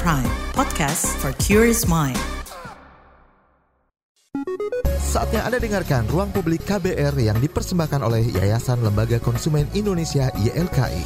[0.00, 0.24] Prime,
[0.56, 2.16] podcast for curious mind.
[5.04, 11.04] Saatnya Anda dengarkan Ruang Publik KBR yang dipersembahkan oleh Yayasan Lembaga Konsumen Indonesia YLKI.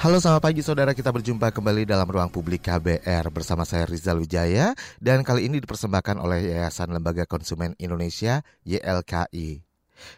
[0.00, 4.72] Halo selamat pagi saudara kita berjumpa kembali dalam ruang publik KBR bersama saya Rizal Wijaya
[5.04, 9.74] dan kali ini dipersembahkan oleh Yayasan Lembaga Konsumen Indonesia YLKI.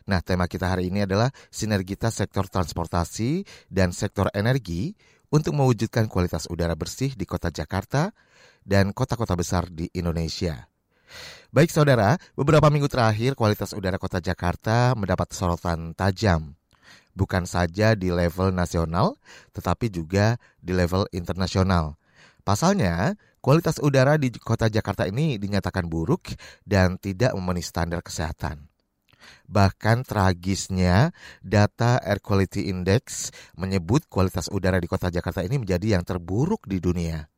[0.06, 4.96] Nah tema kita hari ini adalah sinergitas sektor transportasi dan sektor energi
[5.30, 8.14] untuk mewujudkan kualitas udara bersih di kota Jakarta
[8.66, 10.66] dan kota-kota besar di Indonesia.
[11.54, 16.56] Baik saudara, beberapa minggu terakhir kualitas udara kota Jakarta mendapat sorotan tajam
[17.16, 19.16] bukan saja di level nasional,
[19.56, 21.96] tetapi juga di level internasional.
[22.44, 26.36] Pasalnya, kualitas udara di kota Jakarta ini dinyatakan buruk
[26.68, 28.75] dan tidak memenuhi standar kesehatan.
[29.46, 36.02] Bahkan tragisnya, data Air Quality Index menyebut kualitas udara di kota Jakarta ini menjadi yang
[36.02, 37.30] terburuk di dunia.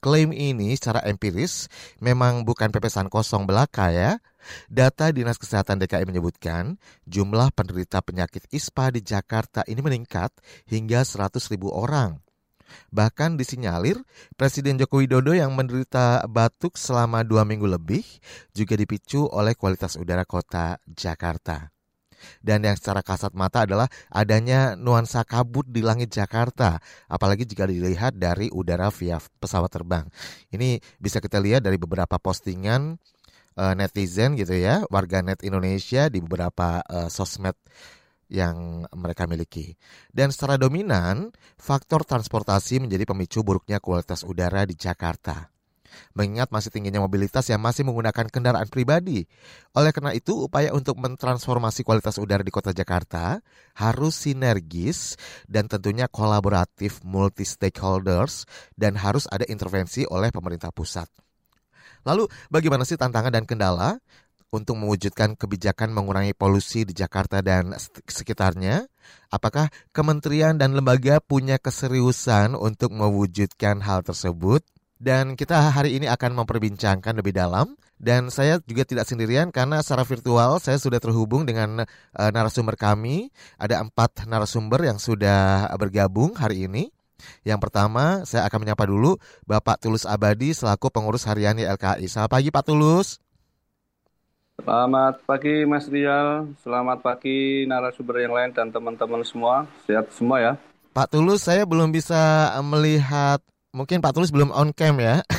[0.00, 1.68] Klaim ini secara empiris
[2.00, 4.16] memang bukan pepesan kosong belaka ya.
[4.72, 10.32] Data Dinas Kesehatan DKI menyebutkan jumlah penderita penyakit ISPA di Jakarta ini meningkat
[10.64, 12.16] hingga 100 ribu orang.
[12.90, 14.00] Bahkan disinyalir
[14.34, 18.02] Presiden Joko Widodo yang menderita batuk selama dua minggu lebih
[18.56, 21.70] juga dipicu oleh kualitas udara kota Jakarta.
[22.44, 26.76] Dan yang secara kasat mata adalah adanya nuansa kabut di langit Jakarta,
[27.08, 30.04] apalagi jika dilihat dari udara via pesawat terbang.
[30.52, 33.00] Ini bisa kita lihat dari beberapa postingan
[33.56, 37.56] uh, netizen gitu ya, warga net Indonesia di beberapa uh, sosmed
[38.30, 39.74] yang mereka miliki.
[40.08, 45.50] Dan secara dominan, faktor transportasi menjadi pemicu buruknya kualitas udara di Jakarta
[46.14, 49.26] mengingat masih tingginya mobilitas yang masih menggunakan kendaraan pribadi.
[49.74, 53.42] Oleh karena itu, upaya untuk mentransformasi kualitas udara di kota Jakarta
[53.78, 55.18] harus sinergis
[55.50, 58.46] dan tentunya kolaboratif multi stakeholders
[58.78, 61.10] dan harus ada intervensi oleh pemerintah pusat.
[62.06, 64.00] Lalu, bagaimana sih tantangan dan kendala
[64.50, 67.74] untuk mewujudkan kebijakan mengurangi polusi di Jakarta dan
[68.06, 68.86] sekitarnya?
[69.30, 74.66] Apakah kementerian dan lembaga punya keseriusan untuk mewujudkan hal tersebut?
[75.00, 80.04] Dan kita hari ini akan memperbincangkan lebih dalam dan saya juga tidak sendirian karena secara
[80.04, 83.32] virtual saya sudah terhubung dengan uh, narasumber kami.
[83.56, 86.92] Ada empat narasumber yang sudah bergabung hari ini.
[87.44, 92.04] Yang pertama, saya akan menyapa dulu Bapak Tulus Abadi selaku pengurus harian YLKI.
[92.08, 93.29] Selamat pagi Pak Tulus.
[94.60, 99.64] Selamat pagi Mas Rial, selamat pagi narasumber yang lain dan teman-teman semua.
[99.88, 100.52] Sehat semua ya.
[100.92, 103.40] Pak Tulus, saya belum bisa melihat
[103.72, 105.24] mungkin Pak Tulus belum on cam ya.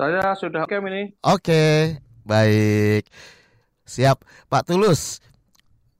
[0.00, 1.12] Saya sudah on cam ini.
[1.20, 3.04] Oke, baik.
[3.84, 5.20] Siap, Pak Tulus.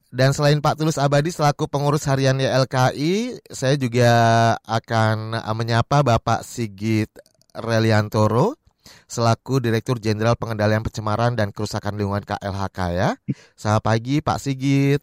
[0.09, 4.13] Dan selain Pak Tulus Abadi selaku pengurus harian YLKI, saya juga
[4.65, 7.13] akan menyapa Bapak Sigit
[7.53, 8.60] Reliantoro
[9.11, 13.11] selaku Direktur Jenderal Pengendalian Pencemaran dan Kerusakan Lingkungan KLHK ya.
[13.59, 15.03] Selamat pagi Pak Sigit.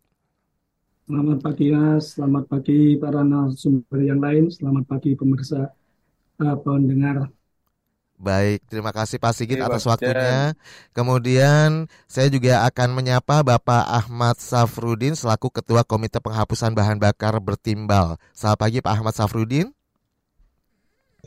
[1.07, 5.72] Selamat pagi Mas, selamat pagi para narasumber yang lain, selamat pagi pemirsa
[6.44, 7.31] uh, pendengar.
[8.18, 10.57] Baik, terima kasih Pak Sigit atas waktunya.
[10.91, 18.18] Kemudian saya juga akan menyapa Bapak Ahmad Safrudin selaku Ketua Komite Penghapusan Bahan Bakar Bertimbal.
[18.34, 19.69] Selamat pagi Pak Ahmad Safrudin.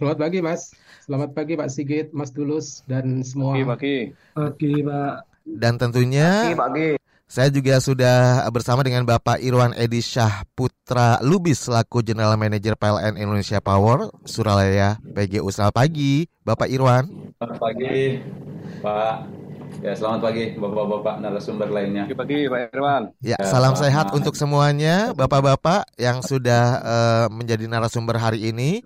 [0.01, 0.73] Selamat pagi Mas.
[1.05, 3.53] Selamat pagi Pak Sigit, Mas Tulus dan semua.
[3.53, 3.97] Pagi, pagi.
[4.33, 5.15] Pagi Pak.
[5.45, 6.89] Dan tentunya Pagi, pagi.
[7.29, 13.21] Saya juga sudah bersama dengan Bapak Irwan Edi Syah Putra Lubis selaku General Manager PLN
[13.21, 15.45] Indonesia Power Suralaya PGU.
[15.53, 17.05] Selamat pagi, Bapak Irwan.
[17.37, 18.25] Selamat pagi,
[18.81, 19.17] Pak.
[19.85, 22.09] Ya, selamat pagi Bapak-bapak narasumber lainnya.
[22.09, 23.03] Pagi, pagi Pak Irwan.
[23.21, 28.81] Ya, salam sehat untuk semuanya, Bapak-bapak yang sudah uh, menjadi narasumber hari ini.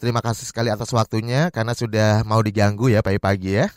[0.00, 3.68] Terima kasih sekali atas waktunya karena sudah mau diganggu ya pagi-pagi ya.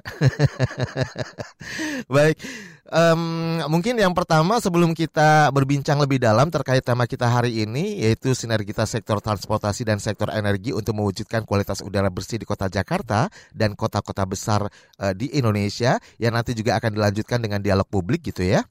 [2.16, 2.40] Baik,
[2.88, 8.32] um, mungkin yang pertama sebelum kita berbincang lebih dalam terkait tema kita hari ini yaitu
[8.32, 13.76] sinergitas sektor transportasi dan sektor energi untuk mewujudkan kualitas udara bersih di kota Jakarta dan
[13.76, 14.72] kota-kota besar
[15.04, 18.64] uh, di Indonesia yang nanti juga akan dilanjutkan dengan dialog publik gitu ya.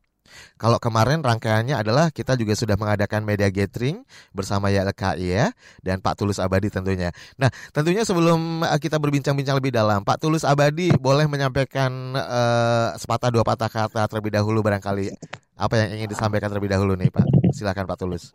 [0.60, 5.46] Kalau kemarin rangkaiannya adalah kita juga sudah mengadakan media gathering bersama YLKI ya
[5.80, 7.10] dan Pak Tulus Abadi tentunya.
[7.36, 13.30] Nah, tentunya sebelum eh, kita berbincang-bincang lebih dalam, Pak Tulus Abadi boleh menyampaikan uh, sepatah
[13.32, 15.12] dua patah kata terlebih dahulu barangkali
[15.56, 17.54] apa yang ingin disampaikan terlebih dahulu nih, Pak.
[17.54, 18.32] Silakan Pak Tulus.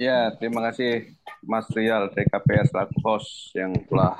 [0.00, 1.12] Ya, terima kasih
[1.44, 4.16] Mas Rial selaku host yang telah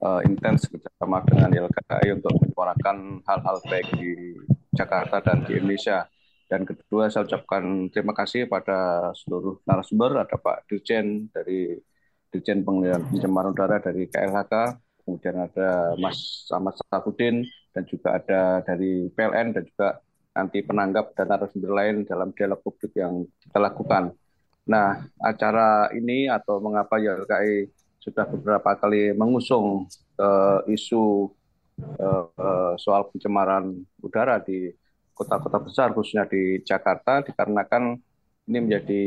[0.00, 4.40] uh, intens bersama dengan YLKI untuk menyuarakan hal-hal baik di
[4.76, 6.04] Jakarta dan di Indonesia.
[6.46, 11.74] Dan kedua saya ucapkan terima kasih pada seluruh narasumber, ada Pak Dirjen dari
[12.30, 14.54] Dirjen Pengendalian Pencemaran Udara dari KLHK,
[15.02, 17.42] kemudian ada Mas Ahmad Safudin,
[17.74, 19.88] dan juga ada dari PLN dan juga
[20.36, 24.14] nanti penanggap dan narasumber lain dalam dialog publik yang kita lakukan.
[24.68, 27.70] Nah, acara ini atau mengapa YLKI
[28.02, 29.90] sudah beberapa kali mengusung
[30.20, 31.34] uh, isu
[32.80, 34.72] soal pencemaran udara di
[35.16, 37.96] kota-kota besar, khususnya di Jakarta, dikarenakan
[38.46, 39.02] ini menjadi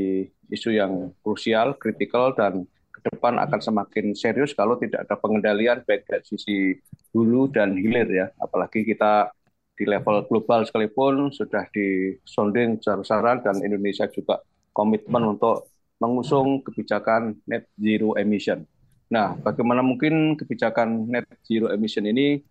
[0.50, 6.04] isu yang krusial, kritikal, dan ke depan akan semakin serius kalau tidak ada pengendalian baik
[6.10, 6.75] dari sisi
[7.16, 8.27] hulu dan hilir ya.
[8.42, 9.31] Apalagi kita
[9.80, 14.44] di level global sekalipun sudah disonding besar-besaran dan Indonesia juga
[14.75, 15.71] komitmen untuk
[16.04, 18.68] mengusung kebijakan net zero emission.
[19.07, 22.44] Nah, bagaimana mungkin kebijakan net zero emission ini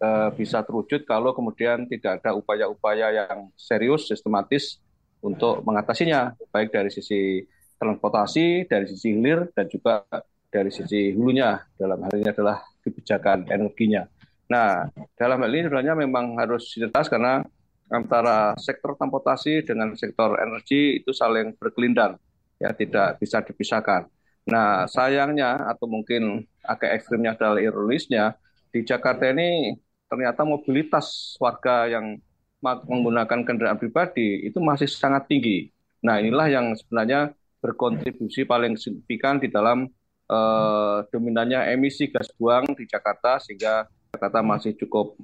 [0.00, 4.80] uh, bisa terwujud kalau kemudian tidak ada upaya-upaya yang serius, sistematis
[5.24, 7.44] untuk mengatasinya, baik dari sisi
[7.80, 10.04] transportasi, dari sisi hilir, dan juga
[10.48, 14.06] dari sisi hulunya, dalam hal ini adalah kebijakan energinya.
[14.46, 14.86] Nah,
[15.16, 17.40] dalam hal ini sebenarnya memang harus dijelas karena
[17.88, 22.16] antara sektor transportasi dengan sektor energi itu saling berkelindan,
[22.60, 24.06] ya tidak bisa dipisahkan.
[24.44, 28.36] Nah, sayangnya atau mungkin agak ekstrimnya adalah ironisnya,
[28.74, 29.78] di Jakarta ini
[30.10, 32.18] ternyata mobilitas warga yang
[32.64, 35.70] menggunakan kendaraan pribadi itu masih sangat tinggi.
[36.02, 37.30] Nah, inilah yang sebenarnya
[37.62, 39.86] berkontribusi paling signifikan di dalam
[40.28, 45.14] uh, dominannya emisi gas buang di Jakarta sehingga Jakarta masih cukup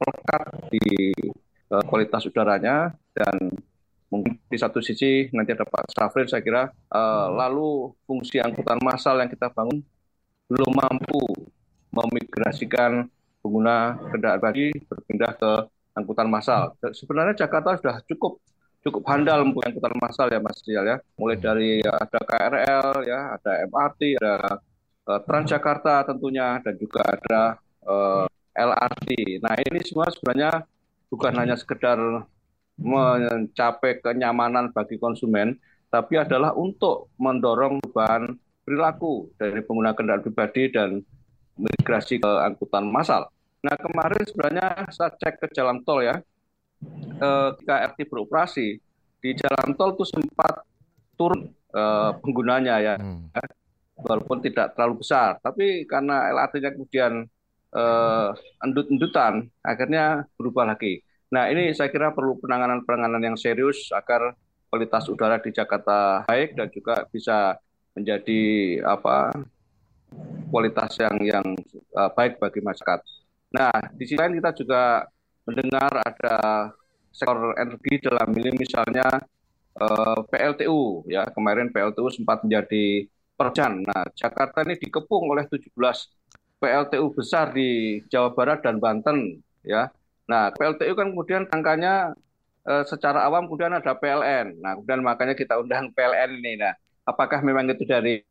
[0.00, 1.12] melekat di
[1.72, 3.52] uh, kualitas udaranya dan
[4.08, 9.20] mungkin di satu sisi nanti ada Pak Safrin saya kira uh, lalu fungsi angkutan massal
[9.20, 9.84] yang kita bangun
[10.50, 11.52] belum mampu
[11.90, 13.06] memigrasikan
[13.40, 15.52] pengguna kendaraan pribadi berpindah ke
[15.96, 16.74] angkutan massal.
[16.94, 18.38] Sebenarnya Jakarta sudah cukup
[18.80, 20.96] cukup handal mempunyai angkutan massal ya Mas Rial ya.
[21.20, 24.34] Mulai dari ya, ada KRL ya, ada MRT, ada
[25.08, 27.42] uh, Transjakarta tentunya dan juga ada
[27.84, 29.08] uh, eh, LRT.
[29.44, 30.64] Nah, ini semua sebenarnya
[31.12, 31.98] bukan hanya sekedar
[32.80, 35.60] mencapai kenyamanan bagi konsumen,
[35.92, 38.32] tapi adalah untuk mendorong perubahan
[38.64, 41.04] perilaku dari pengguna kendaraan pribadi dan
[41.60, 43.28] migrasi ke angkutan massal.
[43.60, 46.16] Nah kemarin sebenarnya saya cek ke jalan tol ya,
[47.20, 48.80] eh, ketika RT beroperasi
[49.20, 50.64] di jalan tol itu sempat
[51.20, 53.36] turun eh, penggunanya ya, hmm.
[54.00, 55.36] walaupun tidak terlalu besar.
[55.44, 57.12] Tapi karena LRT-nya kemudian
[57.76, 58.30] eh,
[58.64, 61.04] endut-endutan, akhirnya berubah lagi.
[61.30, 64.34] Nah ini saya kira perlu penanganan-penanganan yang serius agar
[64.70, 67.58] kualitas udara di Jakarta baik dan juga bisa
[67.94, 68.42] menjadi
[68.86, 69.34] apa
[70.50, 71.46] kualitas yang yang
[71.94, 73.00] uh, baik bagi masyarakat.
[73.54, 75.06] Nah, di sisi lain kita juga
[75.46, 76.36] mendengar ada
[77.10, 79.06] sektor energi dalam ini misalnya
[79.82, 83.82] uh, eh, PLTU ya kemarin PLTU sempat menjadi perjan.
[83.82, 85.74] Nah, Jakarta ini dikepung oleh 17
[86.60, 89.88] PLTU besar di Jawa Barat dan Banten ya.
[90.30, 92.14] Nah, PLTU kan kemudian angkanya
[92.68, 94.60] uh, secara awam kemudian ada PLN.
[94.62, 96.60] Nah, kemudian makanya kita undang PLN ini.
[96.60, 96.74] Nah,
[97.08, 98.22] apakah memang itu dari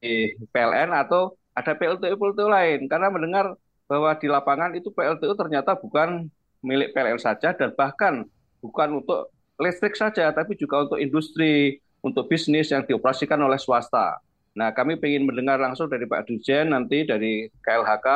[0.54, 3.46] PLN atau ada PLTU-PLTU lain karena mendengar
[3.90, 6.30] bahwa di lapangan itu PLTU ternyata bukan
[6.62, 8.28] milik PLN saja dan bahkan
[8.62, 14.22] bukan untuk listrik saja tapi juga untuk industri, untuk bisnis yang dioperasikan oleh swasta.
[14.56, 18.08] Nah, kami ingin mendengar langsung dari Pak Dujen nanti dari KLHK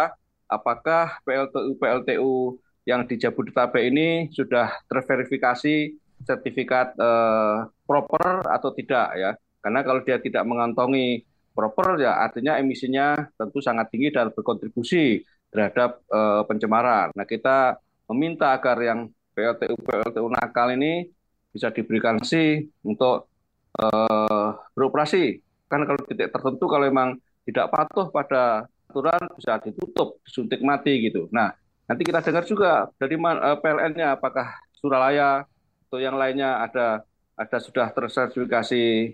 [0.50, 5.76] apakah PLTU-PLTU yang di Jabodetabek ini sudah terverifikasi
[6.24, 9.32] sertifikat eh, proper atau tidak ya.
[9.64, 15.22] Karena kalau dia tidak mengantongi proper ya artinya emisinya tentu sangat tinggi dan berkontribusi
[15.54, 17.14] terhadap uh, pencemaran.
[17.14, 17.78] Nah, kita
[18.10, 19.00] meminta agar yang
[19.38, 21.08] PLTU PLTU nakal ini
[21.54, 23.30] bisa diberikan sih untuk
[23.78, 25.38] uh, beroperasi.
[25.70, 31.30] Kan kalau titik tertentu kalau memang tidak patuh pada aturan bisa ditutup, disuntik mati gitu.
[31.30, 31.54] Nah,
[31.86, 35.46] nanti kita dengar juga dari uh, eh, PLN-nya apakah Suralaya
[35.90, 39.14] atau yang lainnya ada ada sudah tersertifikasi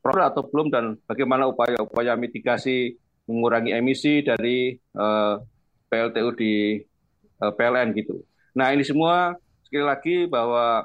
[0.00, 2.96] proper atau belum dan bagaimana upaya-upaya mitigasi
[3.28, 5.34] mengurangi emisi dari eh,
[5.86, 6.80] PLTU di
[7.40, 8.20] eh, PLN gitu.
[8.56, 10.82] Nah ini semua sekali lagi bahwa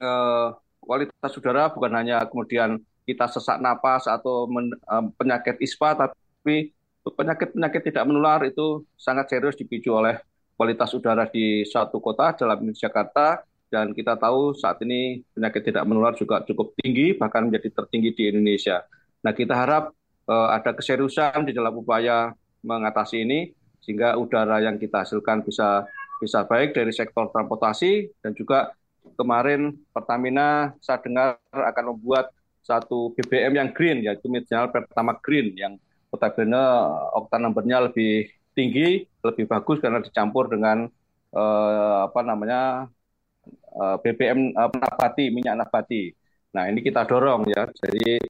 [0.00, 0.48] uh,
[0.80, 4.48] kualitas udara bukan hanya kemudian kita sesak napas atau
[5.20, 6.72] penyakit ISPA, tapi
[7.04, 10.16] penyakit-penyakit tidak menular itu sangat serius dipicu oleh
[10.56, 16.12] kualitas udara di suatu kota dalam Jakarta dan kita tahu saat ini penyakit tidak menular
[16.12, 18.84] juga cukup tinggi bahkan menjadi tertinggi di Indonesia.
[19.24, 19.96] Nah kita harap
[20.28, 23.48] uh, ada keseriusan di dalam upaya mengatasi ini
[23.80, 25.88] sehingga udara yang kita hasilkan bisa
[26.20, 28.76] bisa baik dari sektor transportasi dan juga
[29.16, 32.30] kemarin Pertamina saya dengar akan membuat
[32.62, 35.80] satu BBM yang green yaitu mineral pertama green yang
[36.12, 36.62] notabene
[37.16, 40.86] oktan numbernya lebih tinggi, lebih bagus karena dicampur dengan
[41.32, 42.86] uh, apa namanya
[43.76, 46.12] uh, BBM uh, nabati, minyak nabati.
[46.52, 48.20] Nah ini kita dorong ya, jadi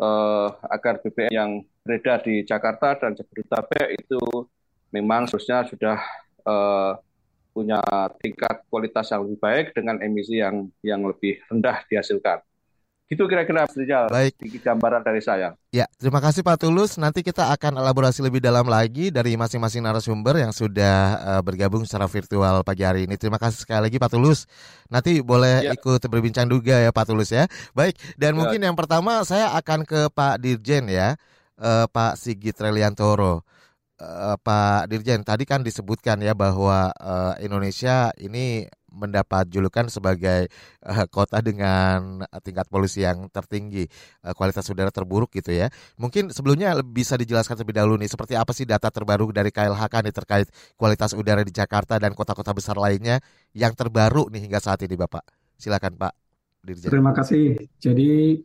[0.00, 1.50] uh, agar BBM yang
[1.84, 4.20] beredar di Jakarta dan Jabodetabek itu
[4.90, 5.98] memang seharusnya sudah
[6.44, 6.92] uh,
[7.50, 7.82] punya
[8.22, 12.40] tingkat kualitas yang lebih baik dengan emisi yang yang lebih rendah dihasilkan.
[13.10, 14.38] Itu kira-kira Rizal, Baik.
[14.38, 15.58] gambaran dari saya.
[15.74, 16.94] Ya, terima kasih Pak Tulus.
[16.94, 22.06] Nanti kita akan elaborasi lebih dalam lagi dari masing-masing narasumber yang sudah uh, bergabung secara
[22.06, 23.18] virtual pagi hari ini.
[23.18, 24.46] Terima kasih sekali lagi Pak Tulus.
[24.86, 25.74] Nanti boleh ya.
[25.74, 27.50] ikut berbincang juga ya Pak Tulus ya.
[27.74, 28.46] Baik, dan ya.
[28.46, 31.18] mungkin yang pertama saya akan ke Pak Dirjen ya,
[31.58, 33.42] uh, Pak Sigit Reliantoro.
[33.98, 40.50] Uh, Pak Dirjen, tadi kan disebutkan ya bahwa uh, Indonesia ini mendapat julukan sebagai
[40.84, 43.86] uh, kota dengan tingkat polusi yang tertinggi,
[44.26, 45.70] uh, kualitas udara terburuk gitu ya.
[45.96, 50.14] Mungkin sebelumnya bisa dijelaskan terlebih dahulu nih seperti apa sih data terbaru dari KLHK nih
[50.14, 53.22] terkait kualitas udara di Jakarta dan kota-kota besar lainnya
[53.54, 55.24] yang terbaru nih hingga saat ini Bapak.
[55.56, 56.12] Silakan Pak
[56.66, 56.90] Dirjen.
[56.90, 57.56] Terima kasih.
[57.78, 58.42] Jadi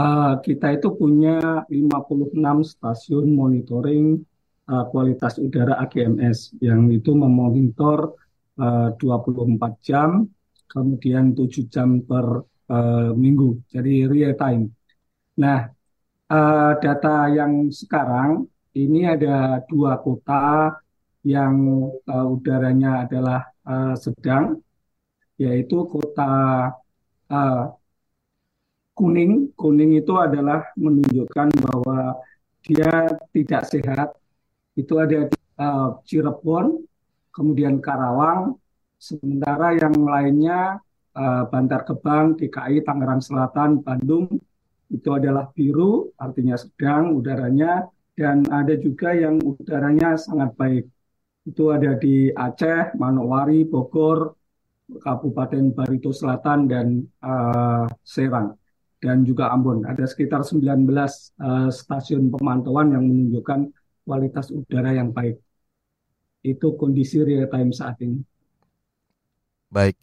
[0.00, 2.34] uh, kita itu punya 56
[2.76, 4.24] stasiun monitoring
[4.66, 8.18] kualitas udara AGMS yang itu memonitor
[8.56, 10.24] 24 eh, jam,
[10.66, 12.26] kemudian 7 jam per
[12.72, 14.72] uh, minggu, jadi real time.
[15.36, 15.68] Nah,
[16.32, 20.72] uh, data yang sekarang ini ada dua kota
[21.26, 21.54] yang
[22.06, 24.60] uh, udaranya adalah uh, sedang,
[25.40, 26.30] yaitu kota
[27.32, 27.62] uh,
[28.96, 29.52] kuning.
[29.58, 32.20] Kuning itu adalah menunjukkan bahwa
[32.64, 34.08] dia tidak sehat.
[34.76, 36.84] Itu ada uh, Cirebon,
[37.36, 38.56] kemudian Karawang,
[38.96, 40.80] sementara yang lainnya
[41.12, 44.32] uh, Bantar Gebang, DKI, Tangerang Selatan, Bandung
[44.88, 47.84] itu adalah biru, artinya sedang udaranya,
[48.16, 50.84] dan ada juga yang udaranya sangat baik.
[51.44, 54.32] Itu ada di Aceh, Manokwari, Bogor,
[54.86, 58.56] Kabupaten Barito Selatan, dan uh, Serang,
[59.02, 59.84] dan juga Ambon.
[59.84, 63.68] Ada sekitar 19 uh, stasiun pemantauan yang menunjukkan
[64.06, 65.45] kualitas udara yang baik
[66.46, 68.22] itu kondisi real time saat ini.
[69.66, 69.98] Baik.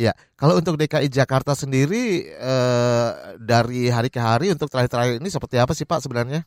[0.00, 5.56] Ya, kalau untuk DKI Jakarta sendiri eh, dari hari ke hari untuk terakhir-terakhir ini seperti
[5.60, 6.44] apa sih Pak sebenarnya?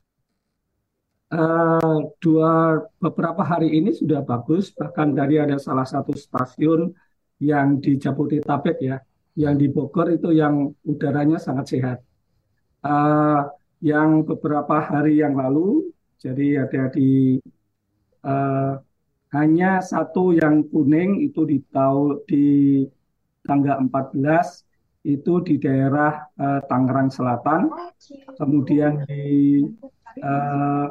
[1.34, 6.94] Uh, dua beberapa hari ini sudah bagus, bahkan tadi ada salah satu stasiun
[7.42, 9.02] yang di Jabodetabek ya,
[9.34, 11.98] yang di Bogor itu yang udaranya sangat sehat.
[12.86, 13.50] Uh,
[13.82, 15.90] yang beberapa hari yang lalu,
[16.22, 17.42] jadi ada di
[18.22, 18.78] uh,
[19.34, 22.46] hanya satu yang kuning itu di tahun di
[23.42, 24.14] tanggal 14
[25.04, 27.68] itu di daerah uh, Tangerang Selatan.
[28.40, 29.60] Kemudian di
[30.24, 30.88] uh,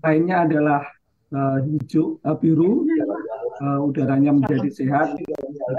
[0.00, 0.82] lainnya adalah
[1.34, 2.88] uh, hijau uh, biru
[3.60, 5.18] uh, udaranya menjadi sehat.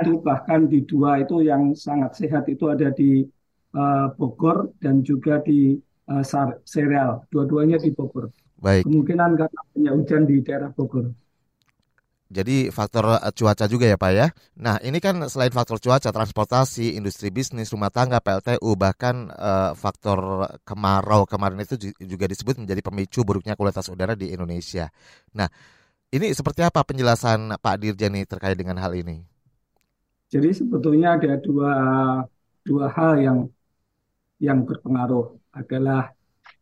[0.03, 3.25] Itu bahkan di dua itu yang sangat sehat itu ada di
[3.73, 5.73] uh, Bogor dan juga di
[6.11, 6.23] uh,
[6.67, 7.25] Serial.
[7.33, 8.29] Dua-duanya di Bogor.
[8.61, 8.85] Baik.
[8.85, 11.24] Kemungkinan karena hujan di daerah Bogor.
[12.25, 14.27] Jadi faktor eh, cuaca juga ya Pak ya.
[14.57, 20.49] Nah ini kan selain faktor cuaca, transportasi, industri bisnis, rumah tangga, PLTU, bahkan uh, faktor
[20.65, 24.89] kemarau kemarin itu juga disebut menjadi pemicu buruknya kualitas udara di Indonesia.
[25.37, 25.45] Nah
[26.09, 29.21] ini seperti apa penjelasan Pak Dirjen terkait dengan hal ini?
[30.33, 31.71] Jadi sebetulnya ada dua
[32.65, 33.37] dua hal yang
[34.41, 36.09] yang berpengaruh adalah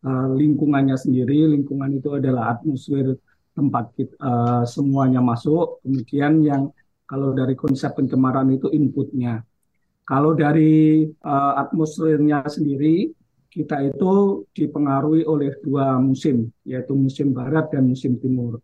[0.04, 1.48] uh, lingkungannya sendiri.
[1.48, 3.16] Lingkungan itu adalah atmosfer
[3.54, 5.80] tempat kita, uh, semuanya masuk.
[5.80, 6.62] Kemudian yang
[7.06, 9.40] kalau dari konsep pencemaran itu inputnya.
[10.04, 13.08] Kalau dari uh, atmosfernya sendiri,
[13.48, 18.60] kita itu dipengaruhi oleh dua musim, yaitu musim barat dan musim timur.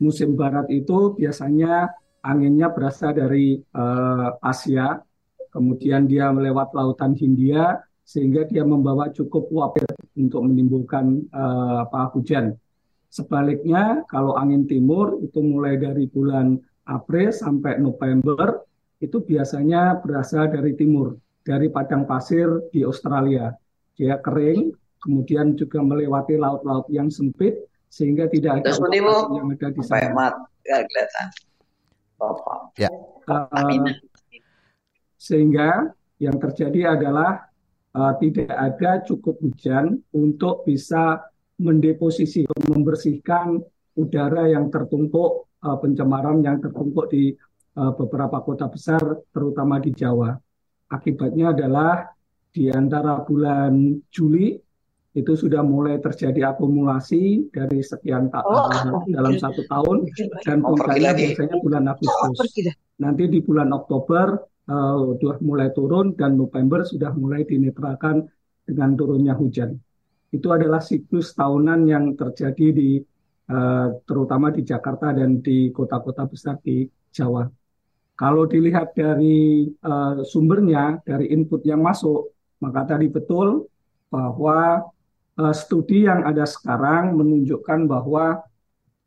[0.00, 1.92] Musim barat itu biasanya
[2.24, 4.98] anginnya berasal dari uh, Asia,
[5.52, 9.86] kemudian dia melewat lautan Hindia, sehingga dia membawa cukup wapir
[10.18, 12.58] untuk menimbulkan uh, apa hujan
[13.10, 16.54] Sebaliknya, kalau angin timur itu mulai dari bulan
[16.86, 18.62] April sampai November,
[19.02, 23.50] itu biasanya berasal dari timur, dari padang pasir di Australia.
[23.98, 24.70] Dia kering,
[25.02, 27.58] kemudian juga melewati laut-laut yang sempit,
[27.90, 30.30] sehingga tidak ada yang ada di sana.
[30.62, 31.26] Ya, kelihatan.
[32.78, 32.90] Ya.
[33.26, 33.90] Uh,
[35.18, 35.90] sehingga
[36.22, 37.50] yang terjadi adalah
[37.96, 41.29] uh, tidak ada cukup hujan untuk bisa
[41.60, 43.60] mendeposisi, membersihkan
[44.00, 47.36] udara yang tertumpuk, uh, pencemaran yang tertumpuk di
[47.76, 50.32] uh, beberapa kota besar, terutama di Jawa.
[50.90, 52.08] Akibatnya adalah
[52.50, 54.58] di antara bulan Juli
[55.10, 60.06] itu sudah mulai terjadi akumulasi dari sekian tahun oh, dalam satu tahun
[60.46, 62.38] dan puncaknya biasanya bulan Agustus.
[63.02, 64.38] Nanti di bulan Oktober
[64.70, 68.22] uh, sudah mulai turun dan November sudah mulai dinetralkan
[68.62, 69.74] dengan turunnya hujan.
[70.30, 73.02] Itu adalah siklus tahunan yang terjadi di
[73.50, 77.50] uh, terutama di Jakarta dan di kota-kota besar di Jawa.
[78.14, 82.30] Kalau dilihat dari uh, sumbernya, dari input yang masuk,
[82.62, 83.66] maka tadi betul
[84.12, 84.86] bahwa
[85.40, 88.44] uh, studi yang ada sekarang menunjukkan bahwa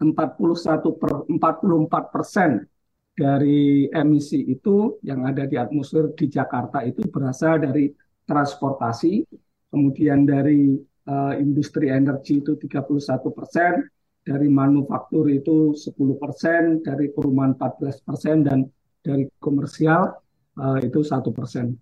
[0.02, 2.68] 41 per 44 persen
[3.14, 7.94] dari emisi itu yang ada di atmosfer di Jakarta itu berasal dari
[8.26, 9.22] transportasi,
[9.70, 10.74] kemudian dari
[11.08, 12.86] uh, industri energi itu 31
[13.34, 13.88] persen,
[14.24, 18.60] dari manufaktur itu 10 persen, dari perumahan 14 persen, dan
[19.04, 20.16] dari komersial
[20.58, 21.76] uh, itu satu persen.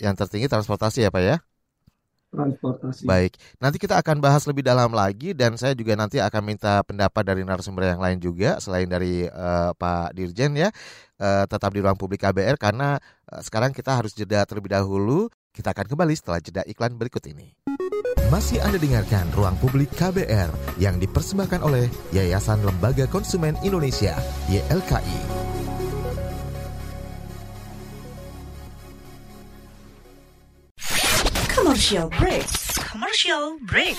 [0.00, 1.36] Yang tertinggi transportasi ya Pak ya?
[2.34, 3.06] Transportasi.
[3.06, 7.22] Baik, nanti kita akan bahas lebih dalam lagi dan saya juga nanti akan minta pendapat
[7.22, 10.74] dari narasumber yang lain juga selain dari uh, Pak Dirjen ya.
[11.14, 12.98] Uh, tetap di ruang publik KBR karena
[13.30, 15.30] uh, sekarang kita harus jeda terlebih dahulu.
[15.54, 17.54] Kita akan kembali setelah jeda iklan berikut ini.
[18.32, 20.50] Masih Anda dengarkan Ruang Publik KBR
[20.82, 24.18] yang dipersembahkan oleh Yayasan Lembaga Konsumen Indonesia,
[24.50, 25.20] YLKI.
[31.54, 32.46] Commercial break.
[32.90, 33.96] Commercial break.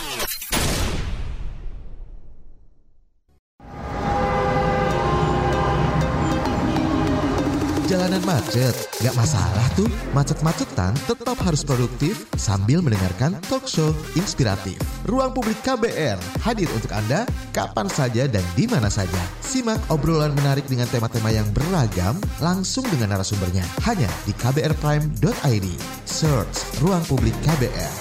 [7.86, 9.86] Jalanan macet, nggak masalah tuh.
[10.18, 14.74] Macet-macetan tetap harus produktif sambil mendengarkan talk show inspiratif.
[15.06, 19.22] Ruang Publik KBR hadir untuk Anda kapan saja dan di mana saja.
[19.46, 25.68] Simak obrolan menarik dengan tema-tema yang beragam langsung dengan narasumbernya hanya di kbrprime.id.
[26.10, 27.94] Search Ruang Publik KBR.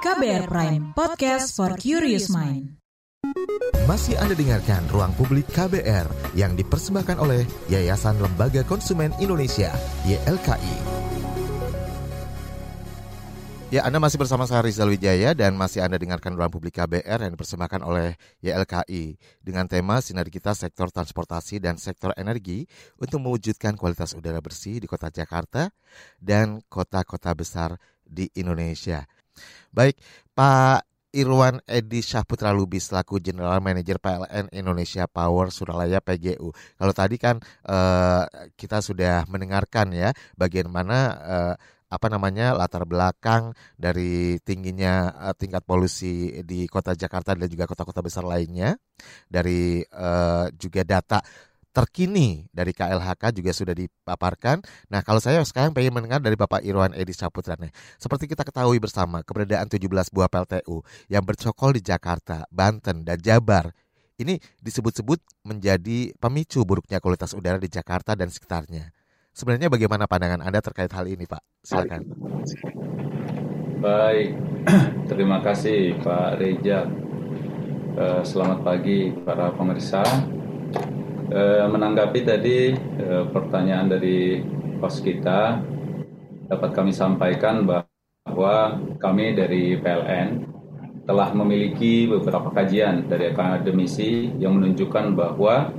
[0.00, 2.79] KBR Prime, podcast for curious mind.
[3.90, 6.06] Masih Anda dengarkan Ruang Publik KBR
[6.38, 9.74] yang dipersembahkan oleh Yayasan Lembaga Konsumen Indonesia,
[10.06, 10.76] YLKI.
[13.70, 17.38] Ya, Anda masih bersama saya Rizal Wijaya dan masih Anda dengarkan Ruang Publik KBR yang
[17.38, 19.14] dipersembahkan oleh YLKI
[19.46, 22.66] dengan tema sinergitas sektor transportasi dan sektor energi
[22.98, 25.70] untuk mewujudkan kualitas udara bersih di kota Jakarta
[26.18, 29.06] dan kota-kota besar di Indonesia.
[29.70, 30.02] Baik,
[30.34, 36.54] Pak Irwan Edi Syahputra Lubis selaku General Manager PLN Indonesia Power Suralaya PGU.
[36.54, 41.54] Kalau tadi kan uh, kita sudah mendengarkan ya bagaimana uh,
[41.90, 47.98] apa namanya latar belakang dari tingginya uh, tingkat polusi di kota Jakarta dan juga kota-kota
[47.98, 48.78] besar lainnya
[49.26, 51.18] dari uh, juga data
[51.70, 54.62] terkini dari KLHK juga sudah dipaparkan.
[54.90, 57.70] Nah, kalau saya sekarang pengen mendengar dari Bapak Irwan Edi Saputra nih.
[57.96, 63.70] Seperti kita ketahui bersama, keberadaan 17 buah PLTU yang bercokol di Jakarta, Banten, dan Jabar
[64.20, 65.16] ini disebut-sebut
[65.48, 68.92] menjadi pemicu buruknya kualitas udara di Jakarta dan sekitarnya.
[69.32, 71.40] Sebenarnya bagaimana pandangan Anda terkait hal ini, Pak?
[71.64, 72.04] Silakan.
[73.80, 74.36] Baik,
[75.10, 76.84] terima kasih Pak Reja.
[77.96, 80.04] Eh, selamat pagi para pemirsa
[81.30, 84.42] Eh, menanggapi tadi eh, pertanyaan dari
[84.82, 85.62] pos kita,
[86.50, 90.42] dapat kami sampaikan bahwa kami dari PLN
[91.06, 95.70] telah memiliki beberapa kajian dari akademisi yang menunjukkan bahwa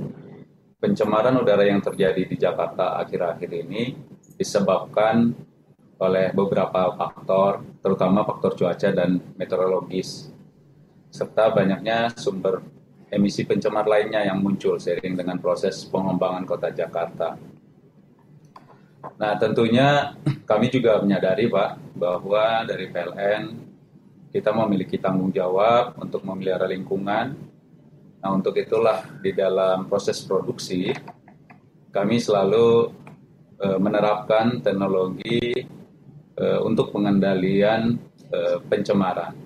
[0.80, 3.92] pencemaran udara yang terjadi di Jakarta akhir-akhir ini
[4.40, 5.36] disebabkan
[6.00, 10.32] oleh beberapa faktor, terutama faktor cuaca dan meteorologis,
[11.12, 12.71] serta banyaknya sumber
[13.12, 17.36] emisi pencemar lainnya yang muncul seiring dengan proses pengembangan kota Jakarta.
[19.20, 20.16] Nah, tentunya
[20.48, 23.42] kami juga menyadari, Pak, bahwa dari PLN
[24.32, 27.36] kita memiliki tanggung jawab untuk memelihara lingkungan.
[28.24, 30.88] Nah, untuk itulah di dalam proses produksi
[31.92, 32.88] kami selalu
[33.60, 35.52] e, menerapkan teknologi
[36.32, 38.00] e, untuk pengendalian
[38.32, 39.36] e, pencemaran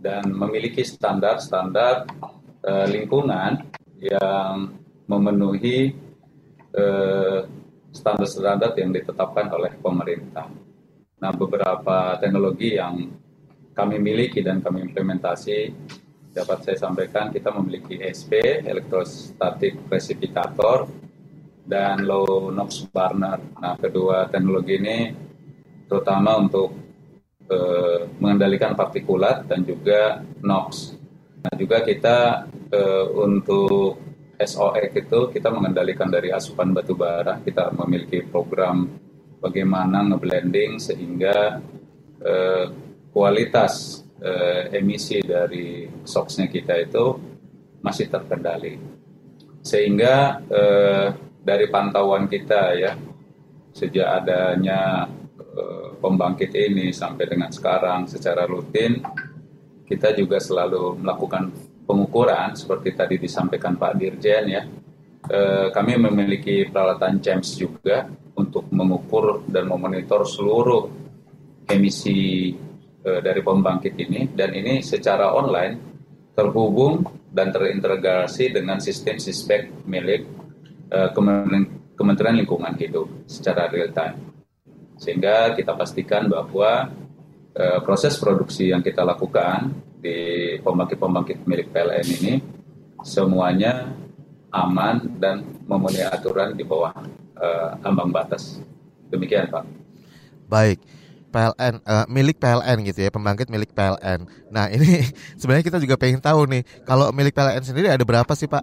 [0.00, 2.08] dan memiliki standar-standar
[2.64, 3.68] uh, lingkungan
[4.00, 4.72] yang
[5.06, 5.94] memenuhi
[6.74, 10.50] standar standar-standar yang ditetapkan oleh pemerintah.
[11.22, 13.06] Nah, beberapa teknologi yang
[13.70, 15.70] kami miliki dan kami implementasi
[16.34, 20.90] dapat saya sampaikan kita memiliki SP elektrostatik precipitator
[21.62, 23.38] dan low NOx burner.
[23.62, 24.98] Nah, kedua teknologi ini
[25.86, 26.74] terutama untuk
[27.46, 30.98] eh, mengendalikan partikulat dan juga NOx.
[31.44, 34.00] Nah, juga kita uh, untuk
[34.40, 37.36] SOX itu kita mengendalikan dari asupan batu bara.
[37.44, 38.88] Kita memiliki program
[39.44, 41.60] bagaimana ngeblending sehingga
[42.24, 42.66] uh,
[43.12, 47.04] kualitas uh, emisi dari SOx-nya kita itu
[47.84, 48.80] masih terkendali.
[49.60, 51.06] Sehingga uh,
[51.44, 52.96] dari pantauan kita ya
[53.74, 55.04] sejak adanya
[56.00, 58.98] pembangkit ini sampai dengan sekarang secara rutin
[59.84, 61.52] kita juga selalu melakukan
[61.84, 64.62] pengukuran seperti tadi disampaikan Pak Dirjen ya.
[65.24, 65.40] E,
[65.72, 70.88] kami memiliki peralatan CHEMS juga untuk mengukur dan memonitor seluruh
[71.68, 72.52] emisi
[73.00, 75.92] e, dari pembangkit ini dan ini secara online
[76.32, 80.24] terhubung dan terintegrasi dengan sistem sispek milik
[80.88, 84.32] e, Kementerian, Kementerian Lingkungan Hidup secara real time.
[84.96, 86.88] Sehingga kita pastikan bahwa
[87.54, 89.70] e, proses produksi yang kita lakukan
[90.02, 90.18] di
[90.60, 92.34] pembangkit-pembangkit milik PLN ini
[93.00, 93.88] semuanya
[94.54, 96.94] aman dan memenuhi aturan di bawah
[97.40, 98.62] uh, ambang batas.
[99.10, 99.66] Demikian, Pak.
[100.46, 100.78] Baik.
[101.34, 104.22] PLN uh, eh, milik PLN gitu ya, pembangkit milik PLN.
[104.54, 105.02] Nah, ini
[105.40, 108.62] sebenarnya kita juga pengen tahu nih, kalau milik PLN sendiri ada berapa sih, Pak?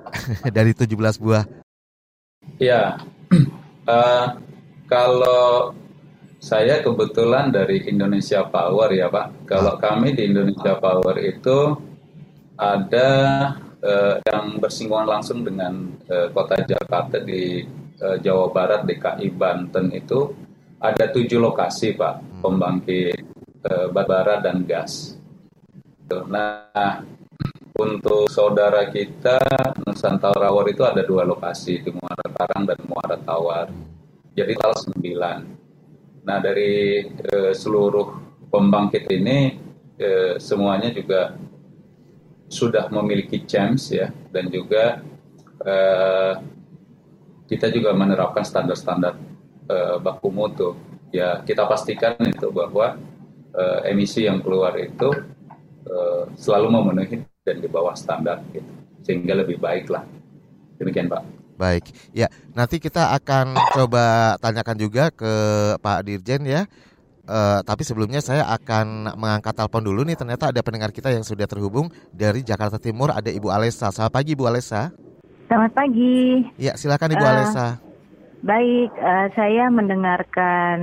[0.56, 1.44] Dari 17 buah.
[2.62, 3.02] Ya.
[3.82, 4.38] Uh,
[4.92, 5.74] kalau
[6.42, 9.46] saya kebetulan dari Indonesia Power ya Pak.
[9.46, 11.78] Kalau kami di Indonesia Power itu
[12.58, 13.10] ada
[13.78, 17.62] uh, yang bersinggungan langsung dengan uh, kota Jakarta di
[18.02, 20.34] uh, Jawa Barat, DKI Banten itu
[20.82, 22.40] ada tujuh lokasi Pak hmm.
[22.42, 23.22] pembangkit
[23.62, 25.14] uh, bara dan gas.
[26.10, 27.06] Nah
[27.78, 29.38] untuk saudara kita
[29.86, 33.70] Nusantara Power itu ada dua lokasi di Muara Karang dan Muara Tawar.
[34.34, 35.61] Jadi total sembilan.
[36.22, 39.58] Nah dari e, seluruh pembangkit ini
[39.98, 41.34] e, semuanya juga
[42.46, 45.02] sudah memiliki CHEMS ya dan juga
[45.58, 45.74] e,
[47.50, 49.18] kita juga menerapkan standar-standar
[49.66, 50.78] e, baku mutu.
[51.12, 52.96] Ya kita pastikan itu bahwa
[53.50, 55.10] e, emisi yang keluar itu
[55.82, 55.96] e,
[56.38, 58.70] selalu memenuhi dan di bawah standar gitu
[59.02, 60.06] sehingga lebih baik lah.
[60.78, 61.41] Demikian Pak.
[61.62, 62.26] Baik, ya
[62.58, 65.30] nanti kita akan coba tanyakan juga ke
[65.78, 66.66] Pak Dirjen ya.
[67.22, 70.18] Uh, tapi sebelumnya saya akan mengangkat telepon dulu nih.
[70.18, 73.14] Ternyata ada pendengar kita yang sudah terhubung dari Jakarta Timur.
[73.14, 73.94] Ada Ibu Alesa.
[73.94, 74.90] Selamat pagi, Ibu Alesa.
[75.46, 76.42] Selamat pagi.
[76.58, 77.66] Ya, silakan Ibu uh, Alesa.
[78.42, 80.78] Baik, uh, saya mendengarkan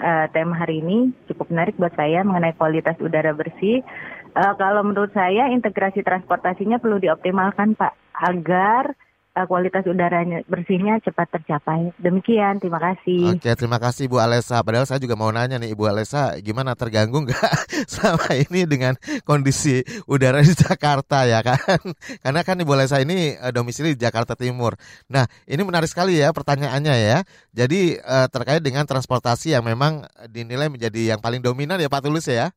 [0.00, 3.84] uh, tema hari ini cukup menarik buat saya mengenai kualitas udara bersih.
[4.32, 8.96] Uh, kalau menurut saya integrasi transportasinya perlu dioptimalkan, Pak, agar
[9.36, 11.92] uh, kualitas udaranya bersihnya cepat tercapai.
[12.00, 13.36] Demikian, terima kasih.
[13.36, 14.64] Oke, terima kasih Bu Alesa.
[14.64, 17.52] Padahal saya juga mau nanya nih Ibu Alesa, gimana terganggu nggak
[17.92, 18.96] selama ini dengan
[19.28, 21.78] kondisi udara di Jakarta ya kan?
[22.24, 24.74] Karena kan Ibu Alesa ini uh, domisili di Jakarta Timur.
[25.12, 27.18] Nah, ini menarik sekali ya pertanyaannya ya.
[27.52, 32.26] Jadi uh, terkait dengan transportasi yang memang dinilai menjadi yang paling dominan ya Pak Tulus
[32.32, 32.56] ya.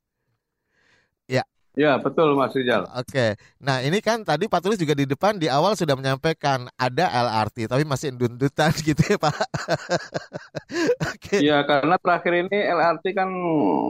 [1.78, 2.90] Ya, betul Mas Rizal.
[2.98, 3.38] Oke.
[3.62, 7.70] Nah, ini kan tadi Pak Tulis juga di depan di awal sudah menyampaikan ada LRT
[7.70, 9.38] tapi masih dundutan gitu ya, Pak.
[11.14, 11.36] Oke.
[11.46, 13.30] Ya, karena terakhir ini LRT kan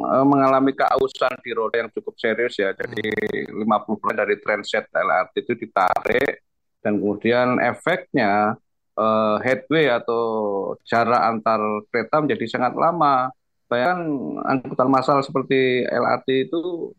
[0.05, 2.75] e, mengalami keausan di roda yang cukup serius ya.
[2.75, 3.09] Jadi
[3.47, 3.63] hmm.
[3.63, 6.33] 50% dari transit LRT itu ditarik
[6.83, 8.59] dan kemudian efeknya
[8.91, 9.05] e,
[9.39, 10.21] headway atau
[10.83, 13.31] jarak antar kereta menjadi sangat lama.
[13.71, 14.01] Bayangkan
[14.45, 16.91] angkutan massal seperti LRT itu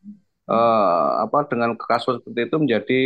[0.51, 3.01] uh, apa dengan kasus seperti itu menjadi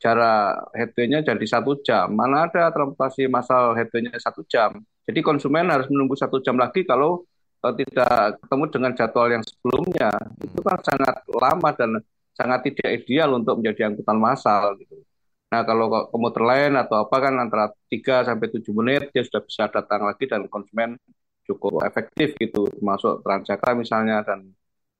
[0.00, 2.08] jarak headway-nya jadi satu jam.
[2.12, 4.80] Mana ada transportasi massal headway-nya satu jam.
[5.06, 7.24] Jadi konsumen harus menunggu satu jam lagi kalau
[7.62, 10.10] uh, tidak ketemu dengan jadwal yang sebelumnya.
[10.40, 11.90] Itu kan sangat lama dan
[12.36, 15.00] sangat tidak ideal untuk menjadi angkutan massal gitu.
[15.46, 19.70] Nah, kalau komuter lain atau apa kan antara 3 sampai 7 menit dia sudah bisa
[19.70, 20.98] datang lagi dan konsumen
[21.46, 24.50] cukup efektif gitu, termasuk Transjakarta misalnya dan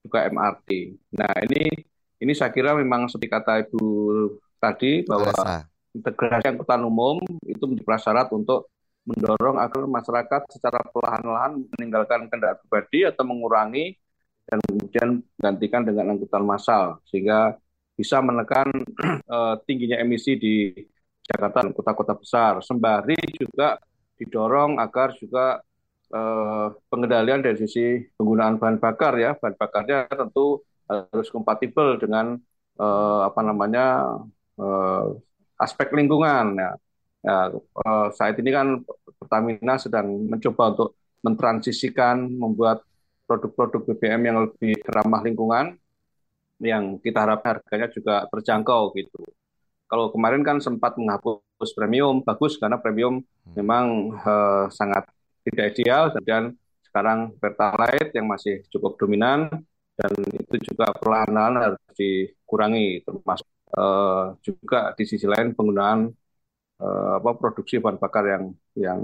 [0.07, 0.95] juga MRT.
[1.19, 1.75] Nah ini
[2.23, 3.83] ini saya kira memang seperti kata Ibu
[4.57, 5.69] tadi bahwa Rasa.
[5.93, 8.73] integrasi angkutan umum itu menjadi prasyarat untuk
[9.07, 13.95] mendorong agar masyarakat secara perlahan-lahan meninggalkan kendaraan pribadi atau mengurangi
[14.47, 17.55] dan kemudian gantikan dengan angkutan massal sehingga
[17.95, 18.71] bisa menekan
[19.31, 20.71] uh, tingginya emisi di
[21.27, 22.53] Jakarta dan kota-kota besar.
[22.63, 23.79] Sembari juga
[24.15, 25.59] didorong agar juga
[26.13, 32.39] eh, pengendalian dari sisi penggunaan bahan bakar ya bahan bakarnya tentu harus kompatibel dengan
[32.79, 34.17] eh, apa namanya
[34.59, 35.07] eh,
[35.57, 36.71] aspek lingkungan ya,
[37.25, 38.67] ya eh, saat ini kan
[39.17, 40.91] Pertamina sedang mencoba untuk
[41.25, 42.85] mentransisikan membuat
[43.27, 45.75] produk-produk BBM yang lebih ramah lingkungan
[46.63, 49.21] yang kita harap harganya juga terjangkau gitu.
[49.87, 53.55] Kalau kemarin kan sempat menghapus premium, bagus karena premium hmm.
[53.59, 53.85] memang
[54.23, 55.05] uh, sangat
[55.47, 59.47] tidak ideal dan sekarang pertalite yang masih cukup dominan
[59.97, 66.11] dan itu juga perlahan-lahan harus dikurangi termasuk uh, juga di sisi lain penggunaan
[66.83, 68.45] uh, apa produksi bahan bakar yang
[68.77, 69.01] yang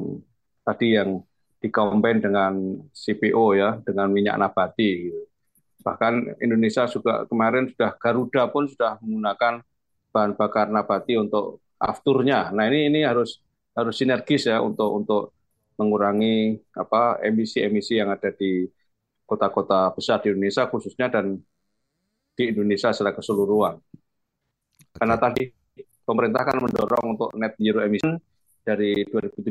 [0.66, 1.22] tadi yang
[1.62, 2.52] dikombin dengan
[2.90, 5.22] CPO ya dengan minyak nabati gitu.
[5.82, 9.62] Bahkan Indonesia juga kemarin sudah Garuda pun sudah menggunakan
[10.10, 12.50] bahan bakar nabati untuk afturnya.
[12.54, 13.42] Nah, ini ini harus
[13.74, 15.22] harus sinergis ya untuk untuk
[15.78, 18.66] mengurangi apa emisi-emisi yang ada di
[19.24, 21.40] kota-kota besar di Indonesia khususnya dan
[22.32, 23.80] di Indonesia secara keseluruhan.
[24.92, 25.48] Karena tadi
[26.04, 28.20] pemerintah kan mendorong untuk net zero emission
[28.62, 29.50] dari 2030,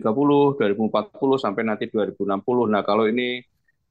[0.58, 2.72] 2040 sampai nanti 2060.
[2.72, 3.44] Nah, kalau ini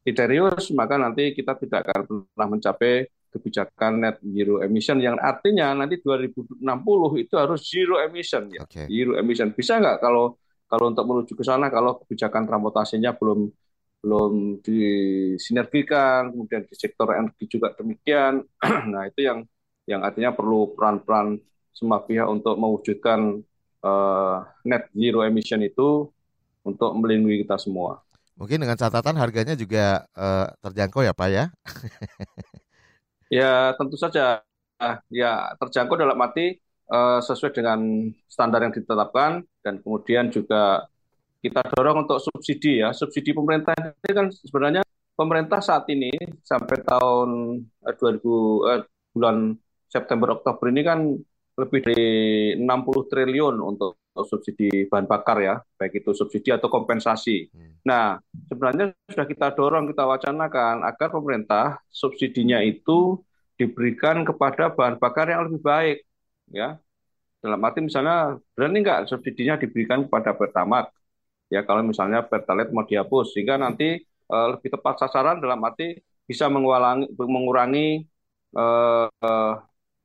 [0.06, 6.02] serius, maka nanti kita tidak akan pernah mencapai kebijakan net zero emission yang artinya nanti
[6.02, 6.66] 2060
[7.22, 8.66] itu harus zero emission ya.
[8.66, 8.90] Okay.
[8.90, 9.54] Zero emission.
[9.54, 10.34] Bisa nggak kalau
[10.70, 13.50] kalau untuk menuju ke sana kalau kebijakan transportasinya belum
[14.00, 18.40] belum disinergikan, kemudian di sektor energi juga demikian.
[18.92, 19.44] nah, itu yang
[19.84, 21.36] yang artinya perlu peran-peran
[21.74, 23.44] semua pihak untuk mewujudkan
[23.84, 26.08] uh, net zero emission itu
[26.64, 28.00] untuk melindungi kita semua.
[28.40, 31.44] Mungkin dengan catatan harganya juga uh, terjangkau ya Pak ya?
[33.42, 34.40] ya tentu saja.
[35.12, 36.56] Ya terjangkau dalam arti
[36.90, 40.90] uh, sesuai dengan standar yang ditetapkan dan kemudian juga
[41.40, 42.92] kita dorong untuk subsidi ya.
[42.92, 44.82] Subsidi pemerintah ini kan sebenarnya
[45.16, 46.12] pemerintah saat ini
[46.44, 47.28] sampai tahun
[47.80, 48.82] 2000 eh,
[49.16, 49.56] bulan
[49.88, 50.98] September Oktober ini kan
[51.60, 52.10] lebih dari
[52.56, 57.52] 60 triliun untuk subsidi bahan bakar ya, baik itu subsidi atau kompensasi.
[57.52, 57.72] Hmm.
[57.84, 58.04] Nah,
[58.48, 63.20] sebenarnya sudah kita dorong, kita wacanakan agar pemerintah subsidinya itu
[63.60, 65.96] diberikan kepada bahan bakar yang lebih baik,
[66.52, 66.78] ya.
[67.40, 70.92] Dalam arti misalnya berani nggak subsidinya diberikan kepada Pertamax,
[71.48, 73.96] ya kalau misalnya Pertalite mau dihapus, sehingga nanti
[74.28, 75.96] uh, lebih tepat sasaran dalam arti
[76.28, 78.04] bisa mengurangi, mengurangi
[78.54, 79.54] uh, uh,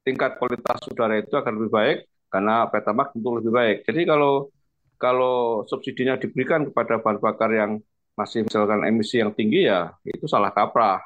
[0.07, 1.97] tingkat kualitas udara itu akan lebih baik
[2.31, 3.77] karena Pertamax tentu lebih baik.
[3.83, 4.49] Jadi kalau
[4.95, 7.71] kalau subsidinya diberikan kepada bahan bakar yang
[8.15, 11.03] masih misalkan emisi yang tinggi ya itu salah kaprah.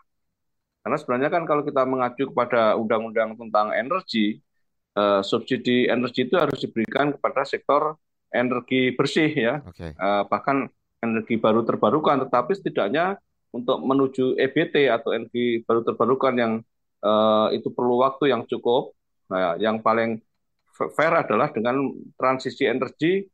[0.86, 4.40] Karena sebenarnya kan kalau kita mengacu kepada undang-undang tentang energi,
[5.00, 7.96] eh, subsidi energi itu harus diberikan kepada sektor
[8.30, 9.96] energi bersih ya, okay.
[9.96, 10.68] eh, bahkan
[11.00, 12.28] energi baru terbarukan.
[12.28, 13.16] Tetapi setidaknya
[13.50, 16.54] untuk menuju EBT atau energi baru terbarukan yang
[17.02, 18.94] uh, itu perlu waktu yang cukup.
[19.30, 20.22] Nah, yang paling
[20.94, 23.26] fair adalah dengan transisi energi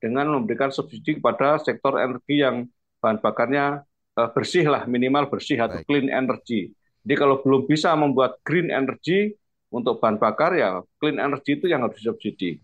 [0.00, 2.64] dengan memberikan subsidi kepada sektor energi yang
[3.04, 3.84] bahan bakarnya
[4.16, 5.86] uh, bersih lah, minimal bersih atau Baik.
[5.86, 6.72] clean energy.
[7.04, 9.32] Jadi kalau belum bisa membuat green energy
[9.70, 12.58] untuk bahan bakar ya clean energy itu yang harus disubsidi.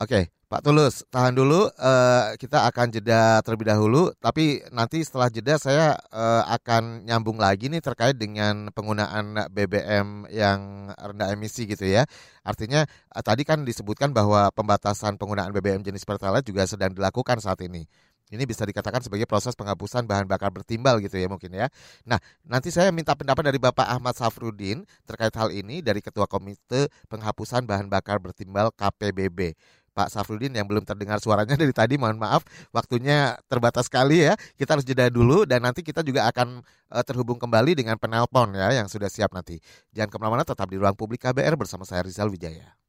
[0.00, 1.68] Oke, Pak Tulus, tahan dulu.
[1.76, 4.10] Uh, kita akan jeda terlebih dahulu.
[4.16, 10.90] Tapi nanti setelah jeda saya uh, akan nyambung lagi nih terkait dengan penggunaan BBM yang
[10.96, 12.08] rendah emisi gitu ya.
[12.42, 17.62] Artinya uh, tadi kan disebutkan bahwa pembatasan penggunaan BBM jenis Pertalite juga sedang dilakukan saat
[17.62, 17.84] ini.
[18.30, 21.66] Ini bisa dikatakan sebagai proses penghapusan bahan bakar bertimbal gitu ya mungkin ya.
[22.06, 26.88] Nah, nanti saya minta pendapat dari Bapak Ahmad Safrudin terkait hal ini dari Ketua Komite
[27.10, 29.58] Penghapusan Bahan Bakar Bertimbal KPBB.
[29.90, 34.78] Pak Safrudin yang belum terdengar suaranya dari tadi mohon maaf waktunya terbatas sekali ya kita
[34.78, 36.62] harus jeda dulu dan nanti kita juga akan
[36.94, 39.58] uh, terhubung kembali dengan penelpon ya yang sudah siap nanti
[39.90, 42.79] jangan ke mana-mana tetap di ruang publik KBR bersama saya Rizal Wijaya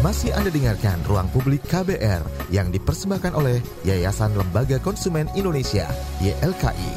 [0.00, 5.84] masih Anda dengarkan Ruang Publik KBR yang dipersembahkan oleh Yayasan Lembaga Konsumen Indonesia
[6.22, 6.92] YLKI.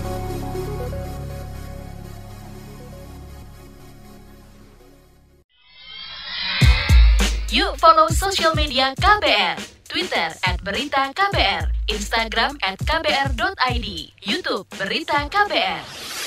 [7.52, 9.60] Yuk follow social media KBR.
[9.92, 13.88] Twitter at Berita KBR, Instagram at KBR.id,
[14.24, 16.21] Youtube Berita KBR.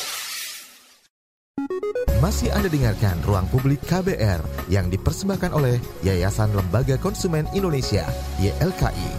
[2.22, 4.40] Masih Anda dengarkan Ruang Publik KBR
[4.72, 8.08] yang dipersembahkan oleh Yayasan Lembaga Konsumen Indonesia,
[8.40, 9.10] YLKI.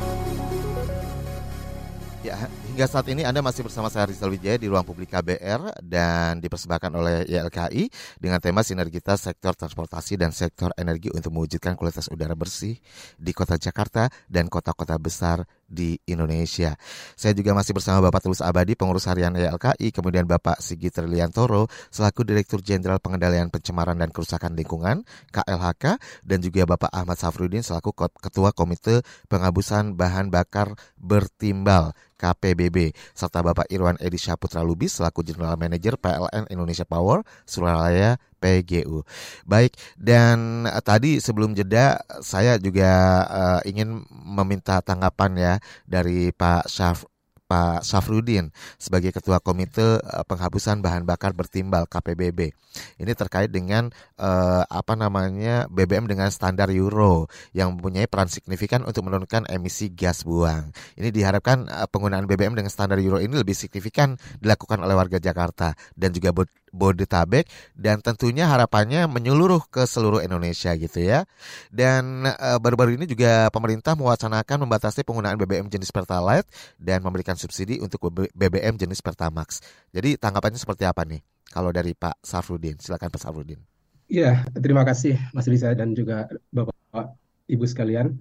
[2.26, 6.44] Ya, Hingga saat ini Anda masih bersama saya Rizal Wijaya di ruang publik KBR dan
[6.44, 7.88] dipersembahkan oleh YLKI
[8.20, 12.76] dengan tema sinergitas sektor transportasi dan sektor energi untuk mewujudkan kualitas udara bersih
[13.16, 16.76] di kota Jakarta dan kota-kota besar di Indonesia.
[17.16, 22.28] Saya juga masih bersama Bapak Tulus Abadi, pengurus harian YLKI, kemudian Bapak Sigit Triliantoro, selaku
[22.28, 25.96] Direktur Jenderal Pengendalian Pencemaran dan Kerusakan Lingkungan, KLHK,
[26.28, 33.68] dan juga Bapak Ahmad Safrudin, selaku Ketua Komite Penghabusan Bahan Bakar Bertimbal KPBB serta Bapak
[33.72, 39.02] Irwan Edi Syaputra Lubis selaku General Manager PLN Indonesia Power Suralaya PGU.
[39.48, 42.92] Baik dan uh, tadi sebelum jeda saya juga
[43.26, 45.54] uh, ingin meminta tanggapan ya
[45.90, 47.08] dari Pak Syaf
[47.46, 48.50] Pak Safrudin
[48.82, 52.52] sebagai Ketua Komite uh, Penghapusan Bahan Bakar Bertimbal KPBB.
[53.00, 59.08] Ini terkait dengan uh, apa namanya BBM dengan standar Euro yang mempunyai peran signifikan untuk
[59.08, 60.74] menurunkan emisi gas buang.
[61.00, 65.78] Ini diharapkan uh, penggunaan BBM dengan standar Euro ini lebih signifikan dilakukan oleh warga Jakarta
[65.96, 66.34] dan juga
[66.78, 71.26] Bodetabek dan tentunya harapannya menyeluruh ke seluruh Indonesia gitu ya.
[71.74, 72.30] Dan
[72.62, 76.44] baru baru-baru ini juga pemerintah mewacanakan membatasi penggunaan BBM jenis Pertalite
[76.76, 79.64] dan memberikan subsidi untuk BBM jenis Pertamax.
[79.96, 81.24] Jadi tanggapannya seperti apa nih?
[81.48, 83.64] Kalau dari Pak Safrudin, silakan Pak Safrudin.
[84.12, 87.16] Iya, terima kasih Mas Risa dan juga Bapak
[87.48, 88.20] Ibu sekalian.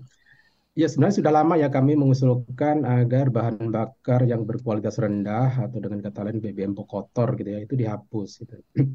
[0.75, 6.03] Ya sebenarnya sudah lama ya kami mengusulkan agar bahan bakar yang berkualitas rendah atau dengan
[6.03, 8.59] kata lain BBM kotor gitu ya itu dihapus gitu.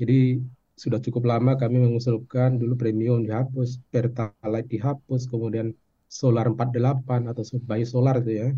[0.00, 0.44] Jadi
[0.76, 5.72] sudah cukup lama kami mengusulkan dulu premium dihapus, pertalite dihapus, kemudian
[6.12, 8.48] solar 48 atau bayi solar itu ya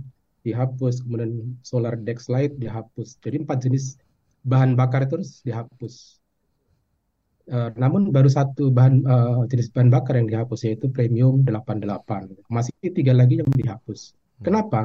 [0.42, 3.22] dihapus, kemudian solar dexlite dihapus.
[3.22, 4.02] Jadi empat jenis
[4.42, 6.23] bahan bakar itu harus dihapus.
[7.44, 12.48] Uh, namun baru satu bahan uh, jenis bahan bakar yang dihapus yaitu premium 88.
[12.48, 14.16] Masih tiga lagi yang dihapus.
[14.16, 14.44] Hmm.
[14.48, 14.80] Kenapa?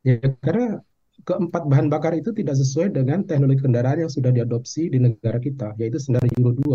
[0.00, 0.80] Ya karena
[1.28, 5.76] keempat bahan bakar itu tidak sesuai dengan teknologi kendaraan yang sudah diadopsi di negara kita,
[5.76, 6.72] yaitu standar Euro 2.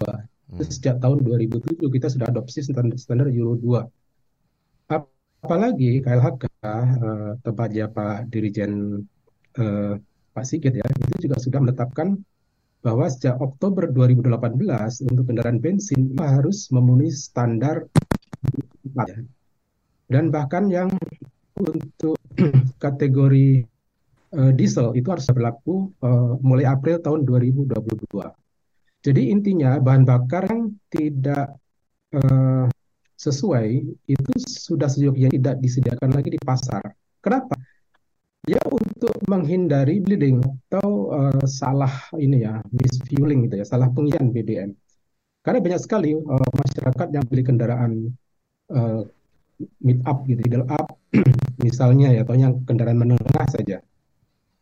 [0.53, 0.61] Hmm.
[0.61, 4.93] Sejak tahun 2007 kita sudah adopsi standar, standar Euro 2.
[5.45, 9.01] Apalagi KLHK, uh, tempatnya Pak Dirijen
[9.57, 9.93] uh,
[10.37, 12.13] Pak Sigit ya, itu juga sudah menetapkan
[12.85, 17.89] bahwa sejak Oktober 2018 untuk kendaraan bensin harus memenuhi standar
[20.05, 20.93] dan bahkan yang
[21.57, 22.13] untuk
[22.83, 23.65] kategori
[24.37, 27.73] uh, diesel itu harus berlaku uh, mulai April tahun 2022.
[29.01, 31.57] Jadi intinya bahan bakar yang tidak
[32.13, 32.69] uh,
[33.17, 33.67] sesuai
[34.05, 36.85] itu sudah sejauhnya tidak disediakan lagi di pasar.
[37.17, 37.57] Kenapa?
[38.45, 44.71] Ya untuk menghindari bleeding atau uh, salah ini ya misfueling gitu ya salah pengisian BBM
[45.45, 47.91] karena banyak sekali uh, masyarakat yang beli kendaraan
[48.73, 49.05] uh,
[49.85, 50.97] mid up gitu middle up
[51.65, 53.77] misalnya ya atau yang kendaraan menengah saja.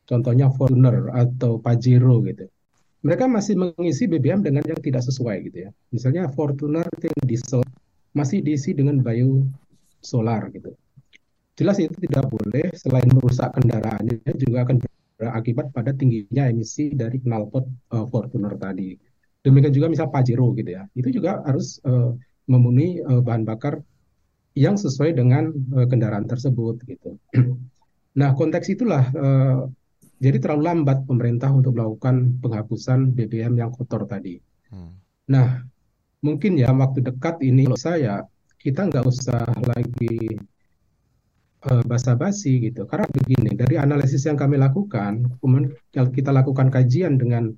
[0.03, 2.51] Contohnya Fortuner atau Pajero gitu.
[3.07, 5.69] Mereka masih mengisi BBM dengan yang tidak sesuai gitu ya.
[5.95, 6.83] Misalnya Fortuner
[7.23, 7.63] diesel
[8.11, 9.47] masih diisi dengan bio
[10.03, 10.75] solar gitu
[11.53, 14.77] jelas itu tidak boleh selain merusak kendaraannya juga akan
[15.17, 18.97] berakibat pada tingginya emisi dari knalpot uh, Fortuner tadi.
[19.43, 22.15] Demikian juga misal Pajero gitu ya, itu juga harus uh,
[22.47, 23.79] memenuhi uh, bahan bakar
[24.53, 27.17] yang sesuai dengan uh, kendaraan tersebut gitu.
[28.19, 29.65] nah konteks itulah uh,
[30.21, 34.39] jadi terlalu lambat pemerintah untuk melakukan penghapusan BBM yang kotor tadi.
[34.71, 34.95] Hmm.
[35.27, 35.65] Nah
[36.23, 38.23] mungkin ya waktu dekat ini menurut saya
[38.63, 39.43] kita nggak usah
[39.75, 40.39] lagi
[41.69, 42.83] uh, basa-basi gitu.
[42.87, 45.75] Karena begini, dari analisis yang kami lakukan, kemudian
[46.11, 47.53] kita lakukan kajian dengan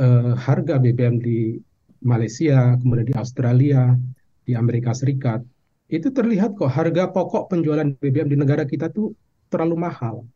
[0.00, 1.56] uh, harga BBM di
[2.04, 3.96] Malaysia, kemudian di Australia,
[4.44, 5.42] di Amerika Serikat,
[5.86, 9.14] itu terlihat kok harga pokok penjualan BBM di negara kita tuh
[9.48, 10.26] terlalu mahal.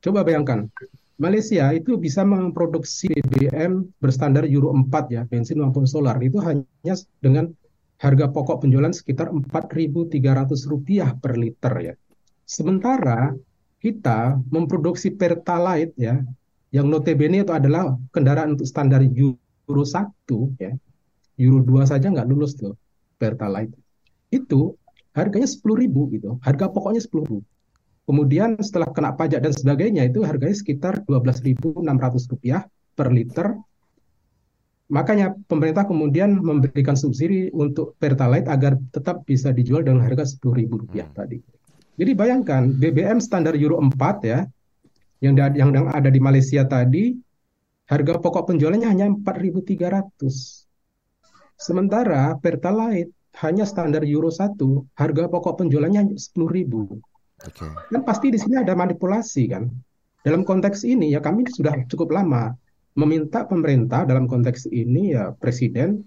[0.00, 0.70] Coba bayangkan,
[1.18, 7.50] Malaysia itu bisa memproduksi BBM berstandar Euro 4 ya, bensin maupun solar itu hanya dengan
[7.98, 11.94] harga pokok penjualan sekitar Rp4.300 per liter ya.
[12.48, 13.36] Sementara
[13.76, 16.24] kita memproduksi Pertalite ya,
[16.72, 20.08] yang notabene itu adalah kendaraan untuk standar Euro 1
[20.56, 20.72] ya.
[21.36, 22.72] Euro 2 saja nggak lulus tuh
[23.20, 23.76] Pertalite.
[24.32, 24.80] Itu
[25.12, 26.40] harganya 10.000 gitu.
[26.40, 27.44] Harga pokoknya 10.000.
[28.08, 31.84] Kemudian setelah kena pajak dan sebagainya itu harganya sekitar 12.600
[32.32, 32.64] rupiah
[32.96, 33.60] per liter.
[34.88, 41.04] Makanya pemerintah kemudian memberikan subsidi untuk Pertalite agar tetap bisa dijual dengan harga 10.000 rupiah
[41.04, 41.12] hmm.
[41.12, 41.57] tadi.
[41.98, 43.90] Jadi bayangkan BBM standar Euro 4
[44.22, 44.46] ya
[45.18, 47.10] yang yang ada di Malaysia tadi
[47.90, 51.58] harga pokok penjualannya hanya 4.300.
[51.58, 53.10] Sementara Pertalite
[53.42, 54.54] hanya standar Euro 1,
[54.94, 56.38] harga pokok penjualannya 10.000.
[57.38, 57.70] Okay.
[57.90, 59.66] Dan pasti di sini ada manipulasi kan.
[60.22, 62.54] Dalam konteks ini ya kami sudah cukup lama
[62.98, 66.02] meminta pemerintah dalam konteks ini ya presiden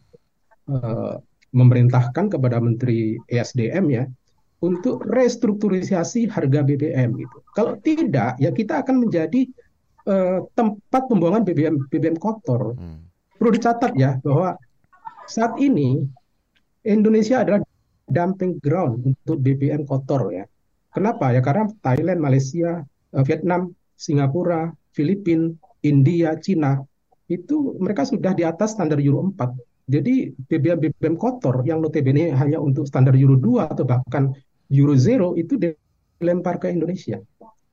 [0.67, 1.15] uh,
[1.55, 4.03] memerintahkan kepada menteri ESDM ya
[4.61, 7.37] untuk restrukturisasi harga BBM gitu.
[7.57, 9.49] Kalau tidak, ya kita akan menjadi
[10.05, 12.77] uh, tempat pembuangan BBM BBM kotor.
[12.77, 13.09] Hmm.
[13.41, 14.53] Perlu dicatat ya bahwa
[15.25, 16.05] saat ini
[16.85, 17.65] Indonesia adalah
[18.05, 20.45] dumping ground untuk BBM kotor ya.
[20.93, 21.33] Kenapa?
[21.33, 22.85] Ya karena Thailand, Malaysia,
[23.17, 26.77] uh, Vietnam, Singapura, Filipina, India, Cina
[27.25, 29.89] itu mereka sudah di atas standar Euro 4.
[29.89, 34.29] Jadi BBM BBM kotor yang notabene hanya untuk standar Euro 2 atau bahkan
[34.71, 37.19] Euro Zero itu dilempar ke Indonesia.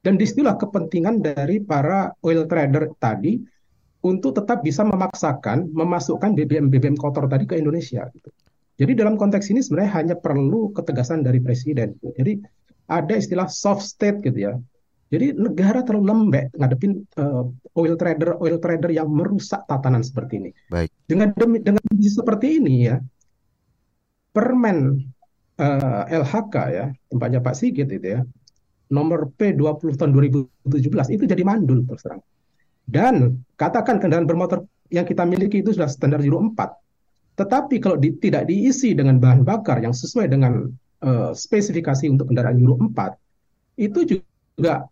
[0.03, 3.39] Dan di situlah kepentingan dari para oil trader tadi
[4.07, 8.07] untuk tetap bisa memaksakan memasukkan BBM BBM kotor tadi ke Indonesia.
[8.15, 8.31] Gitu.
[8.79, 11.99] Jadi dalam konteks ini sebenarnya hanya perlu ketegasan dari presiden.
[11.99, 12.15] Gitu.
[12.15, 12.33] Jadi
[12.89, 14.55] ada istilah soft state gitu ya.
[15.09, 17.49] Jadi negara terlalu lembek ngadepin uh,
[17.81, 20.51] oil trader oil trader yang merusak tatanan seperti ini.
[20.71, 20.93] Baik.
[21.09, 23.01] Dengan demi dengan seperti ini ya,
[24.39, 25.03] Permen
[26.07, 28.23] LHK ya, tempatnya Pak Sigit itu ya,
[28.95, 32.23] nomor P20 tahun 2017 itu jadi mandul terus terang.
[32.89, 37.37] Dan katakan kendaraan bermotor yang kita miliki itu sudah standar Euro 4.
[37.37, 40.67] Tetapi kalau di, tidak diisi dengan bahan bakar yang sesuai dengan
[41.05, 44.89] uh, spesifikasi untuk kendaraan Euro 4, itu juga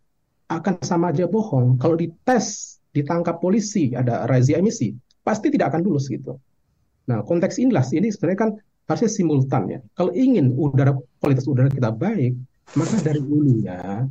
[0.46, 1.80] akan sama aja bohong.
[1.80, 4.94] Kalau dites, ditangkap polisi, ada razia emisi,
[5.24, 6.38] pasti tidak akan lulus gitu.
[7.10, 8.50] Nah, konteks inilah ini sebenarnya kan
[8.86, 9.80] harusnya simultan ya.
[9.98, 12.38] Kalau ingin udara kualitas udara kita baik,
[12.78, 14.06] maka dari hulunya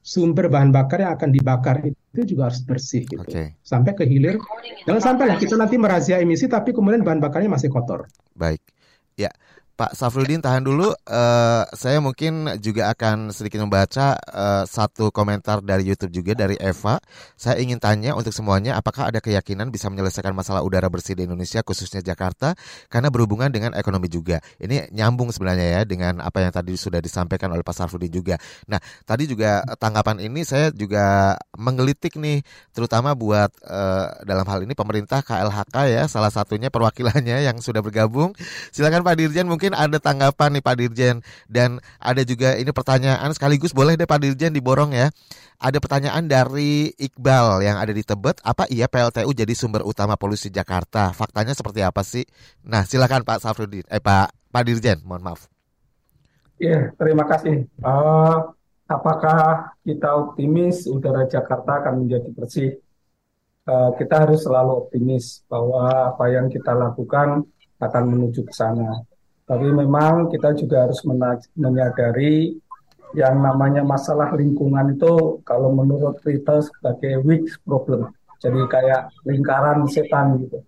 [0.00, 3.22] sumber bahan bakar yang akan dibakar itu juga harus bersih gitu.
[3.22, 3.54] Okay.
[3.60, 4.40] Sampai ke hilir.
[4.88, 8.08] Jangan sampai kita nanti merazia emisi tapi kemudian bahan bakarnya masih kotor.
[8.34, 8.62] Baik.
[9.18, 9.28] Ya,
[9.80, 10.92] Pak Safrudin tahan dulu.
[11.08, 17.00] Uh, saya mungkin juga akan sedikit membaca uh, satu komentar dari YouTube juga dari Eva.
[17.32, 21.64] Saya ingin tanya untuk semuanya, apakah ada keyakinan bisa menyelesaikan masalah udara bersih di Indonesia,
[21.64, 22.52] khususnya Jakarta,
[22.92, 24.44] karena berhubungan dengan ekonomi juga.
[24.60, 28.36] Ini nyambung sebenarnya ya dengan apa yang tadi sudah disampaikan oleh Pak Safrudin juga.
[28.68, 32.44] Nah, tadi juga tanggapan ini saya juga menggelitik nih,
[32.76, 38.36] terutama buat uh, dalam hal ini pemerintah KLHK ya, salah satunya perwakilannya yang sudah bergabung.
[38.76, 41.16] Silakan Pak Dirjen mungkin mungkin ada tanggapan nih Pak Dirjen
[41.46, 45.14] dan ada juga ini pertanyaan sekaligus boleh deh Pak Dirjen diborong ya.
[45.60, 50.48] Ada pertanyaan dari Iqbal yang ada di Tebet, apa iya PLTU jadi sumber utama polusi
[50.48, 51.12] Jakarta?
[51.12, 52.24] Faktanya seperti apa sih?
[52.64, 55.52] Nah, silakan Pak Safrudin, eh Pak Pak Dirjen, mohon maaf.
[56.56, 57.68] Iya, terima kasih.
[57.84, 58.56] Uh,
[58.88, 62.70] apakah kita optimis udara Jakarta akan menjadi bersih?
[63.68, 67.44] Uh, kita harus selalu optimis bahwa apa yang kita lakukan
[67.84, 69.04] akan menuju ke sana.
[69.50, 71.02] Tapi memang kita juga harus
[71.58, 72.54] menyadari
[73.18, 78.14] yang namanya masalah lingkungan itu kalau menurut kita sebagai weak problem.
[78.38, 80.62] Jadi kayak lingkaran setan gitu.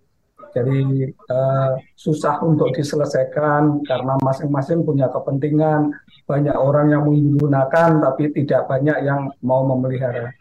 [0.52, 5.94] Jadi uh, susah untuk diselesaikan karena masing-masing punya kepentingan.
[6.28, 10.34] Banyak orang yang menggunakan tapi tidak banyak yang mau memelihara.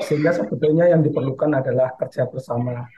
[0.00, 2.88] Sehingga sebetulnya yang diperlukan adalah kerja bersama.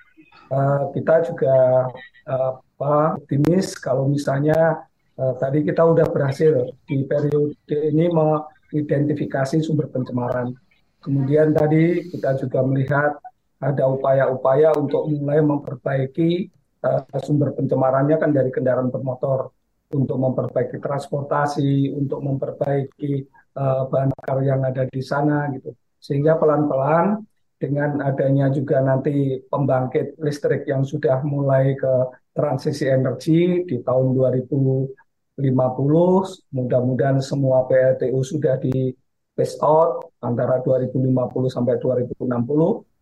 [0.46, 1.90] Uh, kita juga
[2.30, 4.84] uh, apa, optimis kalau misalnya
[5.16, 10.52] uh, tadi kita sudah berhasil di periode ini mengidentifikasi sumber pencemaran.
[11.00, 13.16] Kemudian tadi kita juga melihat
[13.64, 16.52] ada upaya-upaya untuk mulai memperbaiki
[16.84, 19.56] uh, sumber pencemarannya kan dari kendaraan bermotor
[19.96, 23.24] untuk memperbaiki transportasi, untuk memperbaiki
[23.56, 25.72] uh, bahan bakar yang ada di sana gitu.
[25.96, 27.24] Sehingga pelan-pelan
[27.56, 31.94] dengan adanya juga nanti pembangkit listrik yang sudah mulai ke
[32.36, 35.40] transisi energi di tahun 2050
[36.52, 38.92] mudah-mudahan semua PLTU sudah di
[39.32, 41.16] phase out antara 2050
[41.48, 42.28] sampai 2060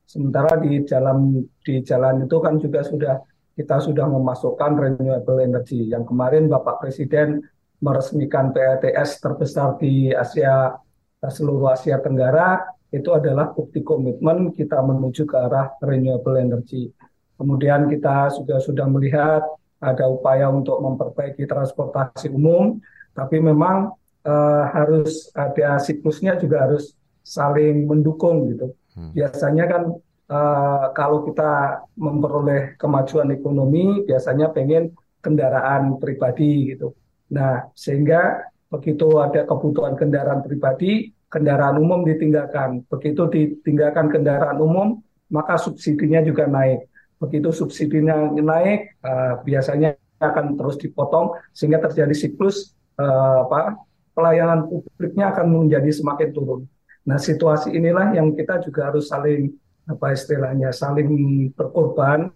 [0.07, 3.15] sementara di jalan di jalan itu kan juga sudah
[3.55, 5.87] kita sudah memasukkan renewable energy.
[5.87, 7.39] Yang kemarin Bapak Presiden
[7.79, 10.75] meresmikan PLTS terbesar di Asia
[11.23, 12.61] seluruh Asia Tenggara
[12.91, 16.91] itu adalah bukti komitmen kita menuju ke arah renewable energy.
[17.35, 19.43] Kemudian kita juga sudah melihat
[19.83, 22.79] ada upaya untuk memperbaiki transportasi umum,
[23.13, 23.93] tapi memang
[24.25, 28.73] uh, harus ada siklusnya juga harus saling mendukung gitu.
[28.95, 29.13] Hmm.
[29.13, 29.83] Biasanya kan
[30.31, 36.93] uh, kalau kita memperoleh kemajuan ekonomi, biasanya pengen kendaraan pribadi gitu.
[37.33, 42.85] Nah, sehingga begitu ada kebutuhan kendaraan pribadi, kendaraan umum ditinggalkan.
[42.87, 45.01] Begitu ditinggalkan kendaraan umum,
[45.33, 46.87] maka subsidinya juga naik.
[47.23, 53.75] Begitu subsidinya naik, uh, biasanya akan terus dipotong sehingga terjadi siklus apa
[54.15, 56.63] pelayanan publiknya akan menjadi semakin turun.
[57.05, 59.51] Nah, situasi inilah yang kita juga harus saling
[59.85, 61.11] apa istilahnya saling
[61.53, 62.33] berkorban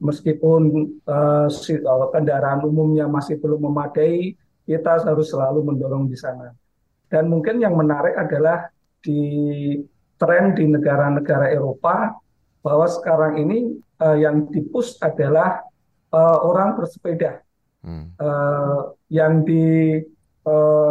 [0.00, 0.62] meskipun
[1.04, 1.48] uh,
[2.12, 6.52] kendaraan umumnya masih belum memadai, kita harus selalu mendorong di sana.
[7.08, 8.68] Dan mungkin yang menarik adalah
[9.00, 9.22] di
[10.16, 12.16] tren di negara-negara Eropa
[12.66, 15.62] bahwa sekarang ini uh, yang dipus adalah
[16.10, 17.46] uh, orang bersepeda.
[17.86, 18.10] Hmm.
[18.18, 20.02] Uh, yang di
[20.42, 20.90] uh,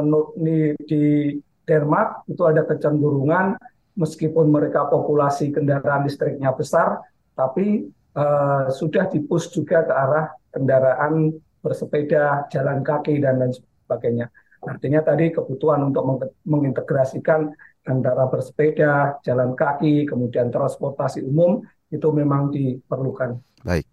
[0.88, 1.36] di
[1.68, 3.60] Denmark itu ada kecenderungan
[4.00, 7.04] meskipun mereka populasi kendaraan listriknya besar,
[7.36, 14.32] tapi uh, sudah dipus juga ke arah kendaraan bersepeda, jalan kaki dan lain sebagainya.
[14.64, 17.52] Artinya tadi kebutuhan untuk mengintegrasikan
[17.86, 21.62] antara bersepeda, jalan kaki, kemudian transportasi umum
[21.94, 23.38] itu memang diperlukan.
[23.62, 23.86] Baik.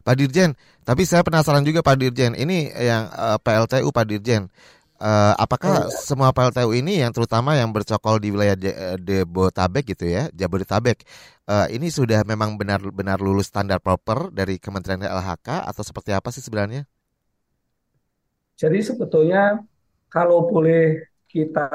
[0.00, 4.48] Pak Dirjen, tapi saya penasaran juga Pak Dirjen, ini yang uh, eh, PLTU Pak Dirjen,
[5.00, 5.92] uh, apakah oh, ya.
[5.92, 8.56] semua PLTU ini yang terutama yang bercokol di wilayah
[8.96, 11.04] Jabodetabek gitu ya, Jabodetabek,
[11.48, 16.40] uh, ini sudah memang benar-benar lulus standar proper dari Kementerian LHK atau seperti apa sih
[16.40, 16.88] sebenarnya?
[18.54, 19.60] Jadi sebetulnya
[20.06, 21.66] kalau boleh kita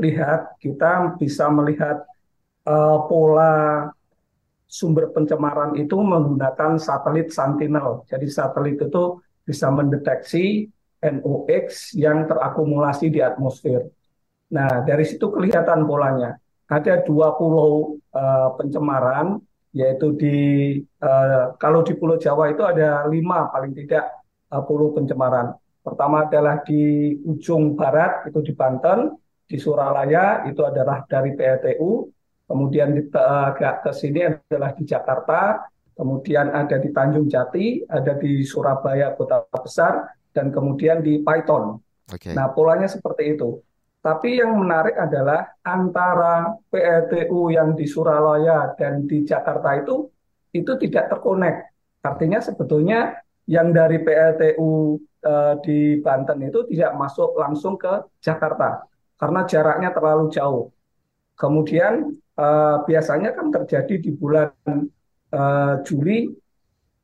[0.00, 2.02] lihat, kita bisa melihat
[2.64, 3.86] uh, pola
[4.70, 8.06] sumber pencemaran itu menggunakan satelit Sentinel.
[8.06, 10.70] Jadi satelit itu bisa mendeteksi
[11.02, 13.88] NOx yang terakumulasi di atmosfer.
[14.54, 16.38] Nah, dari situ kelihatan polanya.
[16.70, 19.42] Ada dua pulau uh, pencemaran,
[19.74, 20.36] yaitu di
[21.02, 24.06] uh, kalau di Pulau Jawa itu ada lima paling tidak
[24.54, 25.50] uh, pulau pencemaran.
[25.82, 29.18] Pertama adalah di ujung barat itu di Banten,
[29.50, 32.06] di Suralaya itu adalah dari PLTU,
[32.46, 35.66] kemudian di, agak ke sini adalah di Jakarta,
[35.98, 41.82] kemudian ada di Tanjung Jati, ada di Surabaya kota besar, dan kemudian di Python.
[42.06, 42.30] Okay.
[42.30, 43.58] Nah polanya seperti itu.
[44.00, 50.08] Tapi yang menarik adalah antara PLTU yang di Surabaya dan di Jakarta itu
[50.54, 51.68] itu tidak terkonek.
[52.00, 58.88] Artinya sebetulnya yang dari PLTU eh, di Banten itu tidak masuk langsung ke Jakarta
[59.20, 60.72] karena jaraknya terlalu jauh.
[61.36, 64.48] Kemudian uh, biasanya kan terjadi di bulan
[65.36, 66.32] uh, Juli,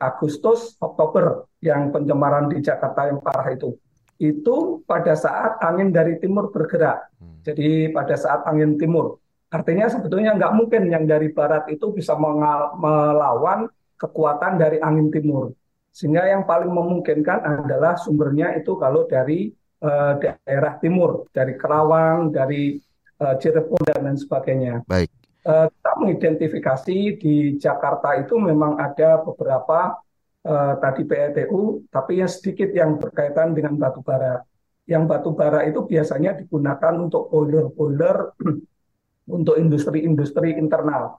[0.01, 3.77] Agustus, Oktober yang pencemaran di Jakarta yang parah itu.
[4.17, 7.13] Itu pada saat angin dari timur bergerak.
[7.21, 7.45] Hmm.
[7.45, 9.21] Jadi pada saat angin timur.
[9.53, 15.53] Artinya sebetulnya nggak mungkin yang dari barat itu bisa melawan kekuatan dari angin timur.
[15.97, 19.49] Sehingga yang paling memungkinkan adalah sumbernya itu kalau dari
[19.83, 22.79] uh, daerah timur, dari Kerawang, dari
[23.21, 24.75] uh, Cirebon dan lain sebagainya.
[24.89, 25.11] Baik.
[25.47, 29.95] Uh, kita mengidentifikasi di Jakarta itu memang ada beberapa
[30.43, 34.43] uh, tadi PLTU, tapi yang sedikit yang berkaitan dengan batu bara.
[34.87, 38.35] Yang batu bara itu biasanya digunakan untuk boiler-boiler
[39.37, 41.19] untuk industri-industri internal.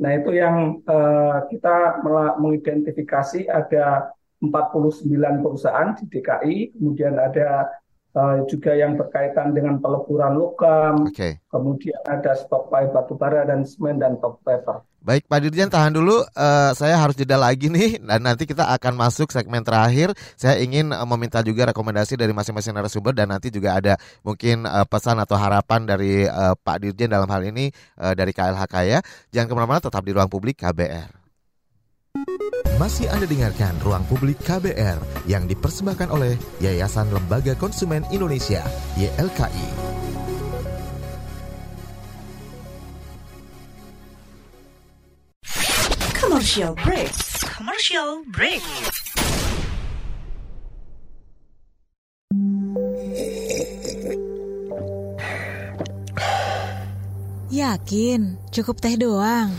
[0.00, 2.00] Nah itu yang uh, kita
[2.40, 5.04] mengidentifikasi ada 49
[5.44, 7.68] perusahaan di DKI, kemudian ada
[8.14, 11.38] uh, juga yang berkaitan dengan peleburan logam, okay.
[11.50, 14.82] kemudian ada stok pipe batu bara dan semen dan top paper.
[15.00, 19.00] Baik Pak Dirjen tahan dulu, uh, saya harus jeda lagi nih dan nanti kita akan
[19.00, 20.12] masuk segmen terakhir.
[20.36, 24.84] Saya ingin uh, meminta juga rekomendasi dari masing-masing narasumber dan nanti juga ada mungkin uh,
[24.84, 28.98] pesan atau harapan dari uh, Pak Dirjen dalam hal ini uh, dari KLHK ya.
[29.32, 31.19] Jangan ke mana-mana, tetap di ruang publik KBR.
[32.80, 34.98] Masih Anda dengarkan Ruang Publik KBR
[35.30, 38.66] yang dipersembahkan oleh Yayasan Lembaga Konsumen Indonesia,
[38.98, 39.68] YLKI.
[46.18, 47.12] Commercial break.
[47.46, 48.64] Commercial break.
[57.54, 59.54] Yakin, cukup teh doang.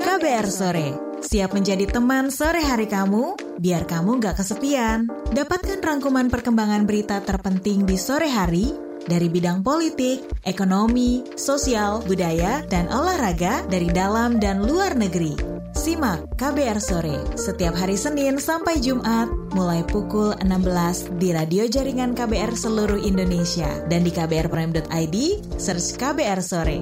[0.00, 3.36] KBR sore Siap menjadi teman sore hari kamu?
[3.60, 5.04] Biar kamu gak kesepian.
[5.36, 8.72] Dapatkan rangkuman perkembangan berita terpenting di sore hari
[9.04, 15.36] dari bidang politik, ekonomi, sosial, budaya, dan olahraga dari dalam dan luar negeri.
[15.76, 22.52] Simak KBR Sore setiap hari Senin sampai Jumat mulai pukul 16 di radio jaringan KBR
[22.56, 25.16] seluruh Indonesia dan di kbrprime.id
[25.60, 26.80] search KBR Sore.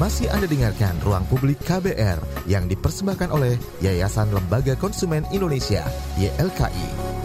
[0.00, 2.16] Masih Anda dengarkan Ruang Publik KBR
[2.48, 5.84] yang dipersembahkan oleh Yayasan Lembaga Konsumen Indonesia,
[6.16, 7.19] YLKI.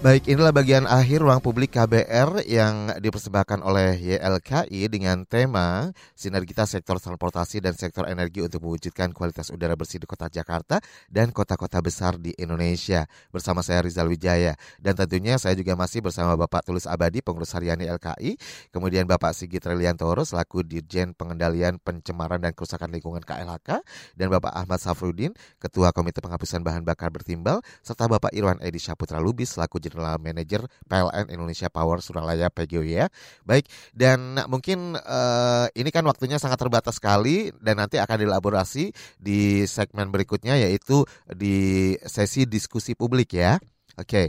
[0.00, 6.96] Baik, inilah bagian akhir ruang publik KBR yang dipersembahkan oleh YLKI dengan tema Sinergitas Sektor
[6.96, 10.80] Transportasi dan Sektor Energi untuk mewujudkan kualitas udara bersih di Kota Jakarta
[11.12, 13.04] dan kota-kota besar di Indonesia.
[13.28, 14.56] Bersama saya Rizal Wijaya.
[14.80, 18.40] Dan tentunya saya juga masih bersama Bapak Tulus Abadi, pengurus harian YLKI,
[18.72, 23.84] kemudian Bapak Sigit Reliantoro selaku Dirjen Pengendalian Pencemaran dan Kerusakan Lingkungan KLHK
[24.16, 29.20] dan Bapak Ahmad Safrudin, Ketua Komite Penghapusan Bahan Bakar Bertimbal, serta Bapak Irwan Edi Syaputra
[29.20, 33.10] Lubis selaku General Manager PLN Indonesia Power Suralaya PGO ya.
[33.42, 39.66] Baik, dan mungkin uh, ini kan waktunya sangat terbatas sekali dan nanti akan dielaborasi di
[39.66, 43.58] segmen berikutnya yaitu di sesi diskusi publik ya.
[43.98, 44.26] Oke, okay.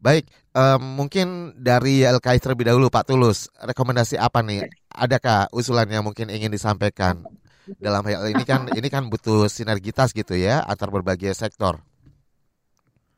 [0.00, 0.26] baik.
[0.56, 4.66] Um, mungkin dari LKI terlebih dahulu, Pak Tulus, rekomendasi apa nih?
[4.88, 7.22] Adakah usulan yang mungkin ingin disampaikan
[7.78, 11.78] dalam hal ini kan ini kan butuh sinergitas gitu ya antar berbagai sektor.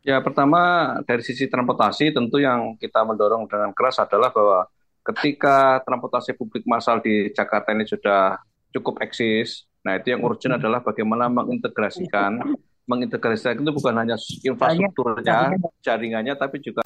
[0.05, 0.61] Ya, pertama
[1.09, 4.68] dari sisi transportasi tentu yang kita mendorong dengan keras adalah bahwa
[5.00, 8.36] ketika transportasi publik massal di Jakarta ini sudah
[8.76, 12.36] cukup eksis, nah itu yang urgent adalah bagaimana mengintegrasikan,
[12.84, 16.84] mengintegrasikan itu bukan hanya infrastrukturnya, jaringannya, tapi juga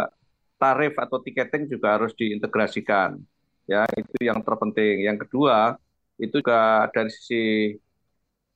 [0.55, 3.19] tarif atau tiketing juga harus diintegrasikan.
[3.67, 5.11] Ya, itu yang terpenting.
[5.11, 5.75] Yang kedua,
[6.23, 7.75] itu juga dari sisi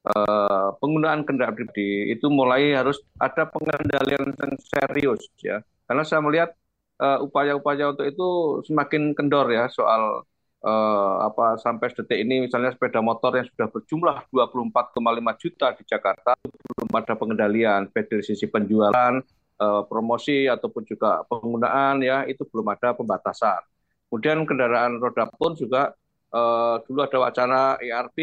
[0.07, 5.63] uh, penggunaan kendaraan pribadi itu mulai harus ada pengendalian yang serius ya.
[5.87, 6.57] Karena saya melihat
[7.03, 8.29] eh, upaya-upaya untuk itu
[8.65, 10.25] semakin kendor ya soal
[10.65, 16.33] uh, apa sampai detik ini misalnya sepeda motor yang sudah berjumlah 24,5 juta di Jakarta
[16.41, 19.21] belum ada pengendalian baik dari sisi penjualan
[19.59, 23.61] uh, promosi ataupun juga penggunaan ya itu belum ada pembatasan.
[24.09, 25.93] Kemudian kendaraan roda pun juga
[26.33, 28.17] uh, dulu ada wacana ERP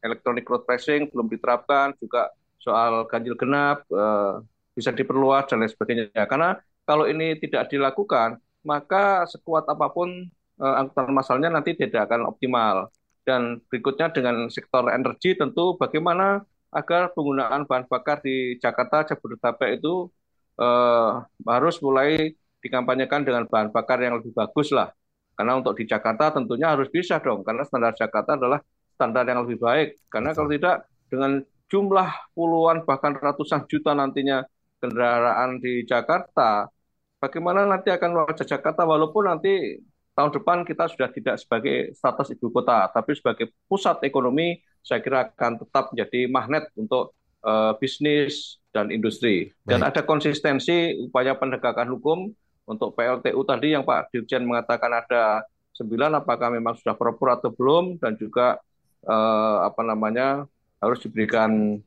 [0.00, 4.44] electronic road pricing belum diterapkan, juga soal ganjil genap uh,
[4.76, 6.24] bisa diperluas dan lain sebagainya.
[6.28, 10.28] Karena kalau ini tidak dilakukan, maka sekuat apa pun
[10.60, 12.92] uh, angkutan masalnya nanti tidak akan optimal.
[13.20, 16.40] Dan berikutnya dengan sektor energi tentu bagaimana
[16.72, 20.08] agar penggunaan bahan bakar di Jakarta, Jabodetabek itu
[20.56, 24.88] uh, harus mulai dikampanyekan dengan bahan bakar yang lebih bagus lah.
[25.36, 28.60] Karena untuk di Jakarta tentunya harus bisa dong, karena standar Jakarta adalah
[29.00, 30.04] standar yang lebih baik.
[30.12, 31.40] Karena kalau tidak dengan
[31.72, 34.44] jumlah puluhan bahkan ratusan juta nantinya
[34.76, 36.68] kendaraan di Jakarta,
[37.16, 39.80] bagaimana nanti akan wajah Jakarta walaupun nanti
[40.12, 45.32] tahun depan kita sudah tidak sebagai status ibu kota, tapi sebagai pusat ekonomi, saya kira
[45.32, 49.48] akan tetap menjadi magnet untuk uh, bisnis dan industri.
[49.64, 49.64] Baik.
[49.64, 52.28] Dan ada konsistensi upaya penegakan hukum
[52.68, 55.40] untuk PLTU tadi yang Pak Dirjen mengatakan ada
[55.72, 58.60] sembilan, apakah memang sudah proper atau belum, dan juga
[59.04, 60.44] eh, apa namanya
[60.80, 61.80] harus diberikan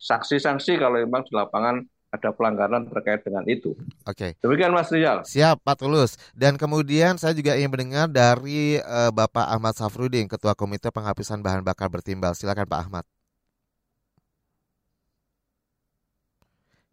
[0.00, 3.70] sanksi-sanksi kalau memang di lapangan ada pelanggaran terkait dengan itu.
[4.02, 4.34] Oke.
[4.34, 4.42] Okay.
[4.42, 5.22] Demikian Mas Rizal.
[5.22, 6.18] Siap Pak Tulus.
[6.34, 11.62] Dan kemudian saya juga ingin mendengar dari uh, Bapak Ahmad Safrudin, Ketua Komite Penghapusan Bahan
[11.62, 12.34] Bakar Bertimbal.
[12.34, 13.04] Silakan Pak Ahmad.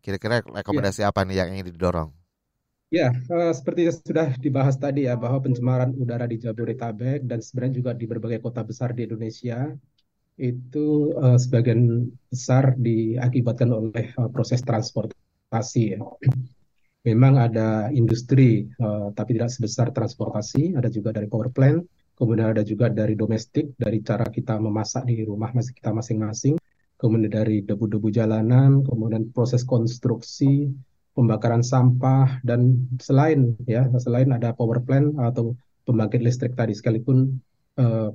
[0.06, 1.10] Kira-kira rekomendasi ya.
[1.10, 2.17] apa nih yang ingin didorong?
[2.88, 7.84] Ya, uh, seperti yang sudah dibahas tadi ya, bahwa pencemaran udara di Jabodetabek dan sebenarnya
[7.84, 9.76] juga di berbagai kota besar di Indonesia
[10.40, 16.02] itu uh, sebagian besar diakibatkan oleh uh, proses transportasi ya.
[17.08, 18.68] Memang ada industri,
[19.16, 21.80] tapi tidak sebesar transportasi, ada juga dari power plant,
[22.20, 26.60] kemudian ada juga dari domestik, dari cara kita memasak di rumah masing kita masing-masing,
[27.00, 30.68] kemudian dari debu-debu jalanan, kemudian proses konstruksi,
[31.18, 35.58] pembakaran sampah dan selain ya selain ada power plant atau
[35.90, 37.42] pembangkit listrik tadi sekalipun
[37.82, 38.14] uh,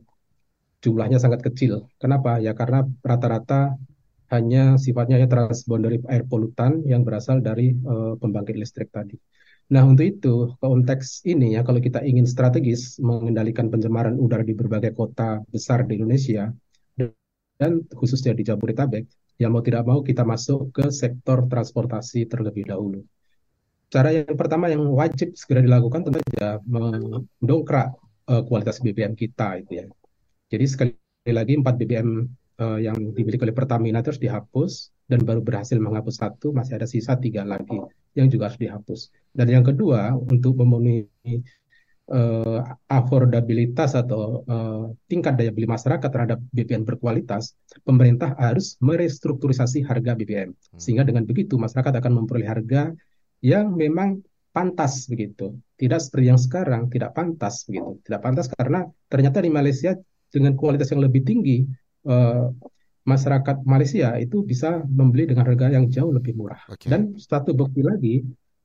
[0.82, 1.90] jumlahnya sangat kecil.
[1.98, 2.38] Kenapa?
[2.38, 3.74] Ya karena rata-rata
[4.30, 9.18] hanya sifatnya ya transboundary air polutan yang berasal dari uh, pembangkit listrik tadi.
[9.72, 14.92] Nah, untuk itu, konteks ini ya, kalau kita ingin strategis mengendalikan pencemaran udara di berbagai
[14.92, 16.52] kota besar di Indonesia,
[17.56, 19.06] dan khususnya di Jabodetabek,
[19.42, 23.02] ya mau tidak mau kita masuk ke sektor transportasi terlebih dahulu.
[23.90, 27.92] Cara yang pertama yang wajib segera dilakukan tentu saja mendongkrak
[28.30, 29.86] uh, kualitas BBM kita itu ya.
[30.48, 30.94] Jadi sekali
[31.34, 32.08] lagi 4 BBM
[32.62, 37.18] uh, yang dimiliki oleh Pertamina terus dihapus dan baru berhasil menghapus satu masih ada sisa
[37.18, 37.76] tiga lagi
[38.14, 39.00] yang juga harus dihapus.
[39.34, 41.42] Dan yang kedua untuk memenuhi
[42.12, 50.12] uh, affordabilitas atau uh, tingkat daya beli masyarakat terhadap BBM berkualitas, pemerintah harus merestrukturisasi harga
[50.12, 50.52] BBM.
[50.52, 50.78] Hmm.
[50.78, 52.92] Sehingga dengan begitu masyarakat akan memperoleh harga
[53.40, 54.20] yang memang
[54.52, 55.56] pantas begitu.
[55.80, 57.98] Tidak seperti yang sekarang, tidak pantas begitu.
[58.04, 59.96] Tidak pantas karena ternyata di Malaysia
[60.28, 61.64] dengan kualitas yang lebih tinggi,
[62.06, 62.52] uh,
[63.02, 66.62] masyarakat Malaysia itu bisa membeli dengan harga yang jauh lebih murah.
[66.70, 66.86] Okay.
[66.86, 68.22] Dan satu bukti lagi,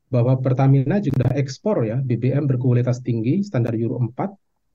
[0.08, 4.16] bahwa Pertamina juga ekspor ya BBM berkualitas tinggi standar Euro 4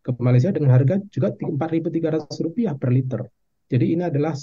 [0.03, 3.23] ke Malaysia dengan harga juga Rp4.300 per liter.
[3.73, 4.37] Jadi ini adalah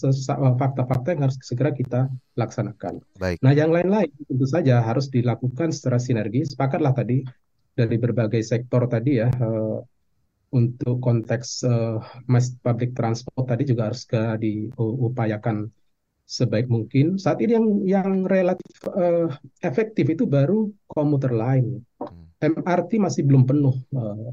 [0.58, 2.98] fakta-fakta yang harus segera kita laksanakan.
[3.22, 3.38] Baik.
[3.46, 6.50] Nah, yang lain-lain tentu saja harus dilakukan secara sinergi.
[6.50, 7.22] Sepakatlah tadi
[7.78, 9.78] dari berbagai sektor tadi ya uh,
[10.50, 15.70] untuk konteks uh, mass public transport tadi juga harus segera diupayakan
[16.30, 17.18] sebaik mungkin.
[17.18, 19.34] Saat ini yang yang relatif uh,
[19.66, 21.82] efektif itu baru komuter lain.
[22.40, 24.30] MRT masih belum penuh uh,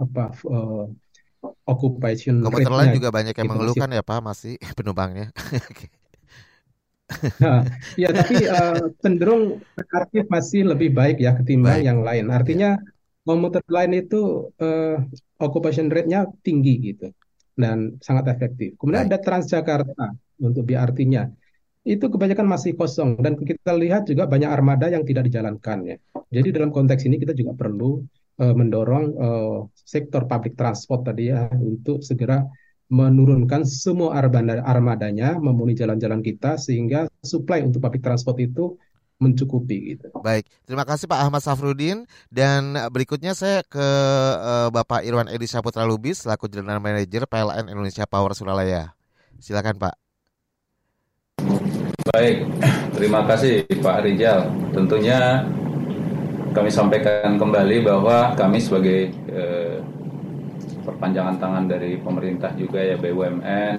[0.00, 0.86] apa uh,
[1.68, 4.00] occupation komuter lain juga banyak yang mengeluhkan masih...
[4.00, 5.26] ya Pak masih penumpangnya.
[7.42, 7.66] nah,
[7.98, 11.88] ya tapi uh, cenderung MRT masih lebih baik ya ketimbang baik.
[11.90, 12.30] yang lain.
[12.30, 12.78] Artinya
[13.26, 15.02] komuter lain itu uh,
[15.42, 17.10] occupation rate-nya tinggi gitu
[17.58, 18.78] dan sangat efektif.
[18.78, 19.10] Kemudian baik.
[19.10, 20.06] ada Transjakarta
[20.40, 21.28] untuk BRT-nya
[21.80, 25.96] itu kebanyakan masih kosong dan kita lihat juga banyak armada yang tidak dijalankan ya.
[26.28, 28.04] Jadi dalam konteks ini kita juga perlu
[28.36, 32.44] uh, mendorong uh, sektor public transport tadi ya untuk segera
[32.90, 38.76] menurunkan semua armada armadanya memenuhi jalan-jalan kita sehingga supply untuk public transport itu
[39.20, 40.08] mencukupi gitu.
[40.24, 43.86] Baik, terima kasih Pak Ahmad Safrudin dan berikutnya saya ke
[44.40, 48.96] uh, Bapak Irwan Edi Saputra Lubis selaku General Manager PLN Indonesia Power Suralaya.
[49.38, 50.09] Silakan Pak.
[52.10, 52.42] Baik,
[52.90, 54.50] terima kasih Pak Rijal.
[54.74, 55.46] Tentunya
[56.50, 59.78] kami sampaikan kembali bahwa kami sebagai eh,
[60.82, 63.78] perpanjangan tangan dari pemerintah juga ya BUMN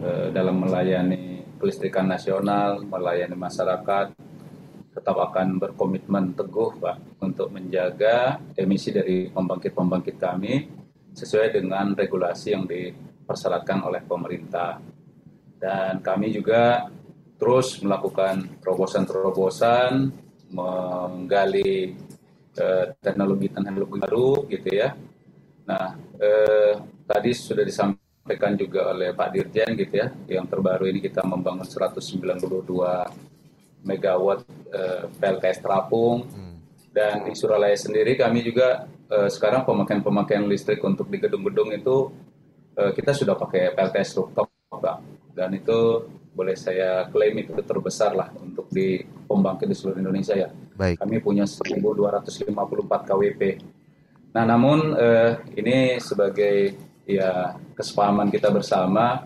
[0.00, 4.08] eh, dalam melayani kelistrikan nasional, melayani masyarakat,
[4.96, 10.64] tetap akan berkomitmen teguh Pak untuk menjaga emisi dari pembangkit-pembangkit kami
[11.12, 14.80] sesuai dengan regulasi yang dipersyaratkan oleh pemerintah.
[15.60, 16.88] Dan kami juga
[17.36, 20.10] terus melakukan terobosan-terobosan,
[20.52, 21.92] menggali
[22.56, 24.96] eh, teknologi-teknologi baru gitu ya.
[25.68, 26.74] Nah, eh,
[27.04, 33.26] tadi sudah disampaikan juga oleh Pak Dirjen gitu ya, yang terbaru ini kita membangun 192
[33.86, 34.42] megawatt
[34.74, 36.54] uh, PLTS terapung hmm.
[36.90, 42.10] dan di Suralaya sendiri kami juga uh, sekarang pemakaian-pemakaian listrik untuk di gedung-gedung itu
[42.74, 44.98] uh, kita sudah pakai PLTS rooftop Pak
[45.38, 46.02] dan itu
[46.36, 50.52] boleh saya klaim itu terbesar lah untuk di pembangkit di seluruh Indonesia ya.
[50.76, 51.00] Baik.
[51.00, 52.52] Kami punya 1.254
[53.08, 53.42] KWP.
[54.36, 56.76] Nah, namun uh, ini sebagai
[57.08, 59.24] ya kesepahaman kita bersama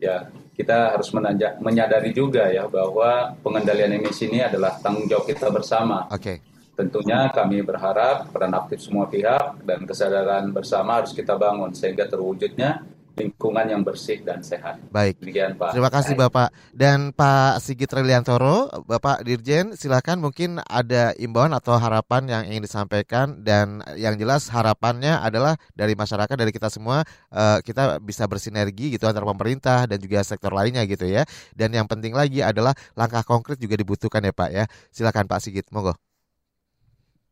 [0.00, 5.52] ya kita harus menanja, menyadari juga ya bahwa pengendalian emisi ini adalah tanggung jawab kita
[5.52, 6.08] bersama.
[6.08, 6.20] Oke.
[6.20, 6.36] Okay.
[6.76, 12.80] Tentunya kami berharap peran aktif semua pihak dan kesadaran bersama harus kita bangun sehingga terwujudnya
[13.18, 14.80] lingkungan yang bersih dan sehat.
[14.88, 15.18] Baik.
[15.20, 15.74] Demikian Pak.
[15.74, 16.48] Terima kasih Bapak.
[16.72, 23.42] Dan Pak Sigit Reliantoro, Bapak Dirjen, silakan mungkin ada imbauan atau harapan yang ingin disampaikan
[23.42, 27.04] dan yang jelas harapannya adalah dari masyarakat dari kita semua
[27.34, 31.26] uh, kita bisa bersinergi gitu antara pemerintah dan juga sektor lainnya gitu ya.
[31.52, 34.64] Dan yang penting lagi adalah langkah konkret juga dibutuhkan ya Pak ya.
[34.94, 35.94] Silakan Pak Sigit, monggo.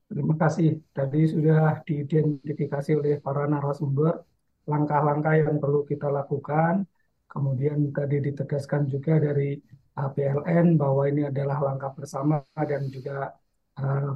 [0.09, 0.81] Terima kasih.
[0.97, 4.25] Tadi sudah diidentifikasi oleh para narasumber
[4.69, 6.85] langkah-langkah yang perlu kita lakukan.
[7.29, 9.57] Kemudian tadi ditegaskan juga dari
[9.99, 13.35] PLN bahwa ini adalah langkah bersama dan juga
[13.83, 14.15] uh,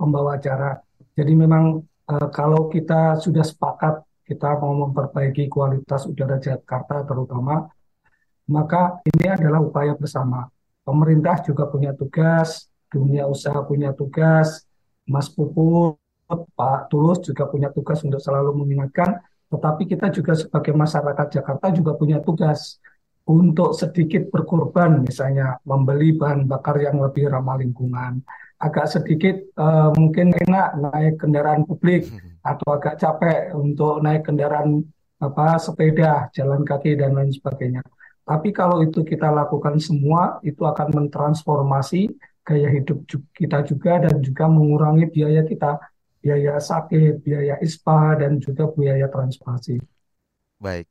[0.00, 0.80] pembawa acara.
[1.12, 7.68] Jadi memang uh, kalau kita sudah sepakat kita mau memperbaiki kualitas udara Jakarta terutama,
[8.48, 10.48] maka ini adalah upaya bersama.
[10.84, 14.64] Pemerintah juga punya tugas, dunia usaha punya tugas,
[15.04, 19.16] Mas Puput, Pak Tulus juga punya tugas untuk selalu mengingatkan
[19.48, 22.76] tetapi kita juga sebagai masyarakat Jakarta juga punya tugas
[23.28, 28.24] untuk sedikit berkorban, misalnya membeli bahan bakar yang lebih ramah lingkungan.
[28.56, 32.08] Agak sedikit uh, mungkin enak naik kendaraan publik
[32.50, 34.80] atau agak capek untuk naik kendaraan
[35.20, 37.84] apa sepeda, jalan kaki dan lain sebagainya.
[38.24, 42.12] Tapi kalau itu kita lakukan semua, itu akan mentransformasi
[42.48, 43.04] gaya hidup
[43.36, 45.76] kita juga dan juga mengurangi biaya kita
[46.28, 49.80] biaya sakit, biaya ISPA, dan juga biaya transportasi.
[50.60, 50.84] Baik.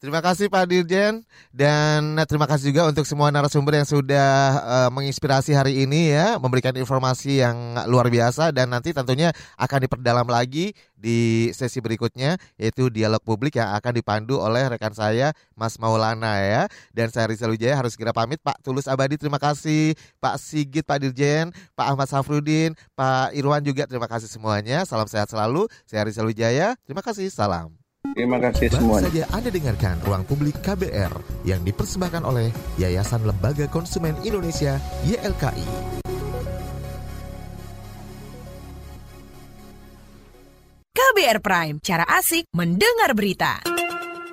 [0.00, 4.32] Terima kasih Pak Dirjen dan terima kasih juga untuk semua narasumber yang sudah
[4.64, 9.28] uh, menginspirasi hari ini ya, memberikan informasi yang luar biasa dan nanti tentunya
[9.60, 15.36] akan diperdalam lagi di sesi berikutnya yaitu dialog publik yang akan dipandu oleh rekan saya
[15.52, 16.64] Mas Maulana ya.
[16.96, 20.96] Dan saya Rizal Wijaya harus segera pamit Pak Tulus Abadi terima kasih, Pak Sigit Pak
[21.04, 24.80] Dirjen, Pak Ahmad Safrudin, Pak Irwan juga terima kasih semuanya.
[24.88, 25.68] Salam sehat selalu.
[25.84, 26.72] Saya Rizal Wijaya.
[26.88, 27.28] Terima kasih.
[27.28, 27.79] Salam.
[28.14, 29.06] Terima kasih Baru semuanya.
[29.08, 31.12] saja Anda dengarkan Ruang Publik KBR
[31.46, 35.66] yang dipersembahkan oleh Yayasan Lembaga Konsumen Indonesia YLKI.
[40.90, 43.60] KBR Prime, cara asik mendengar berita.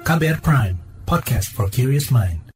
[0.08, 2.47] KBR Prime, podcast for curious mind.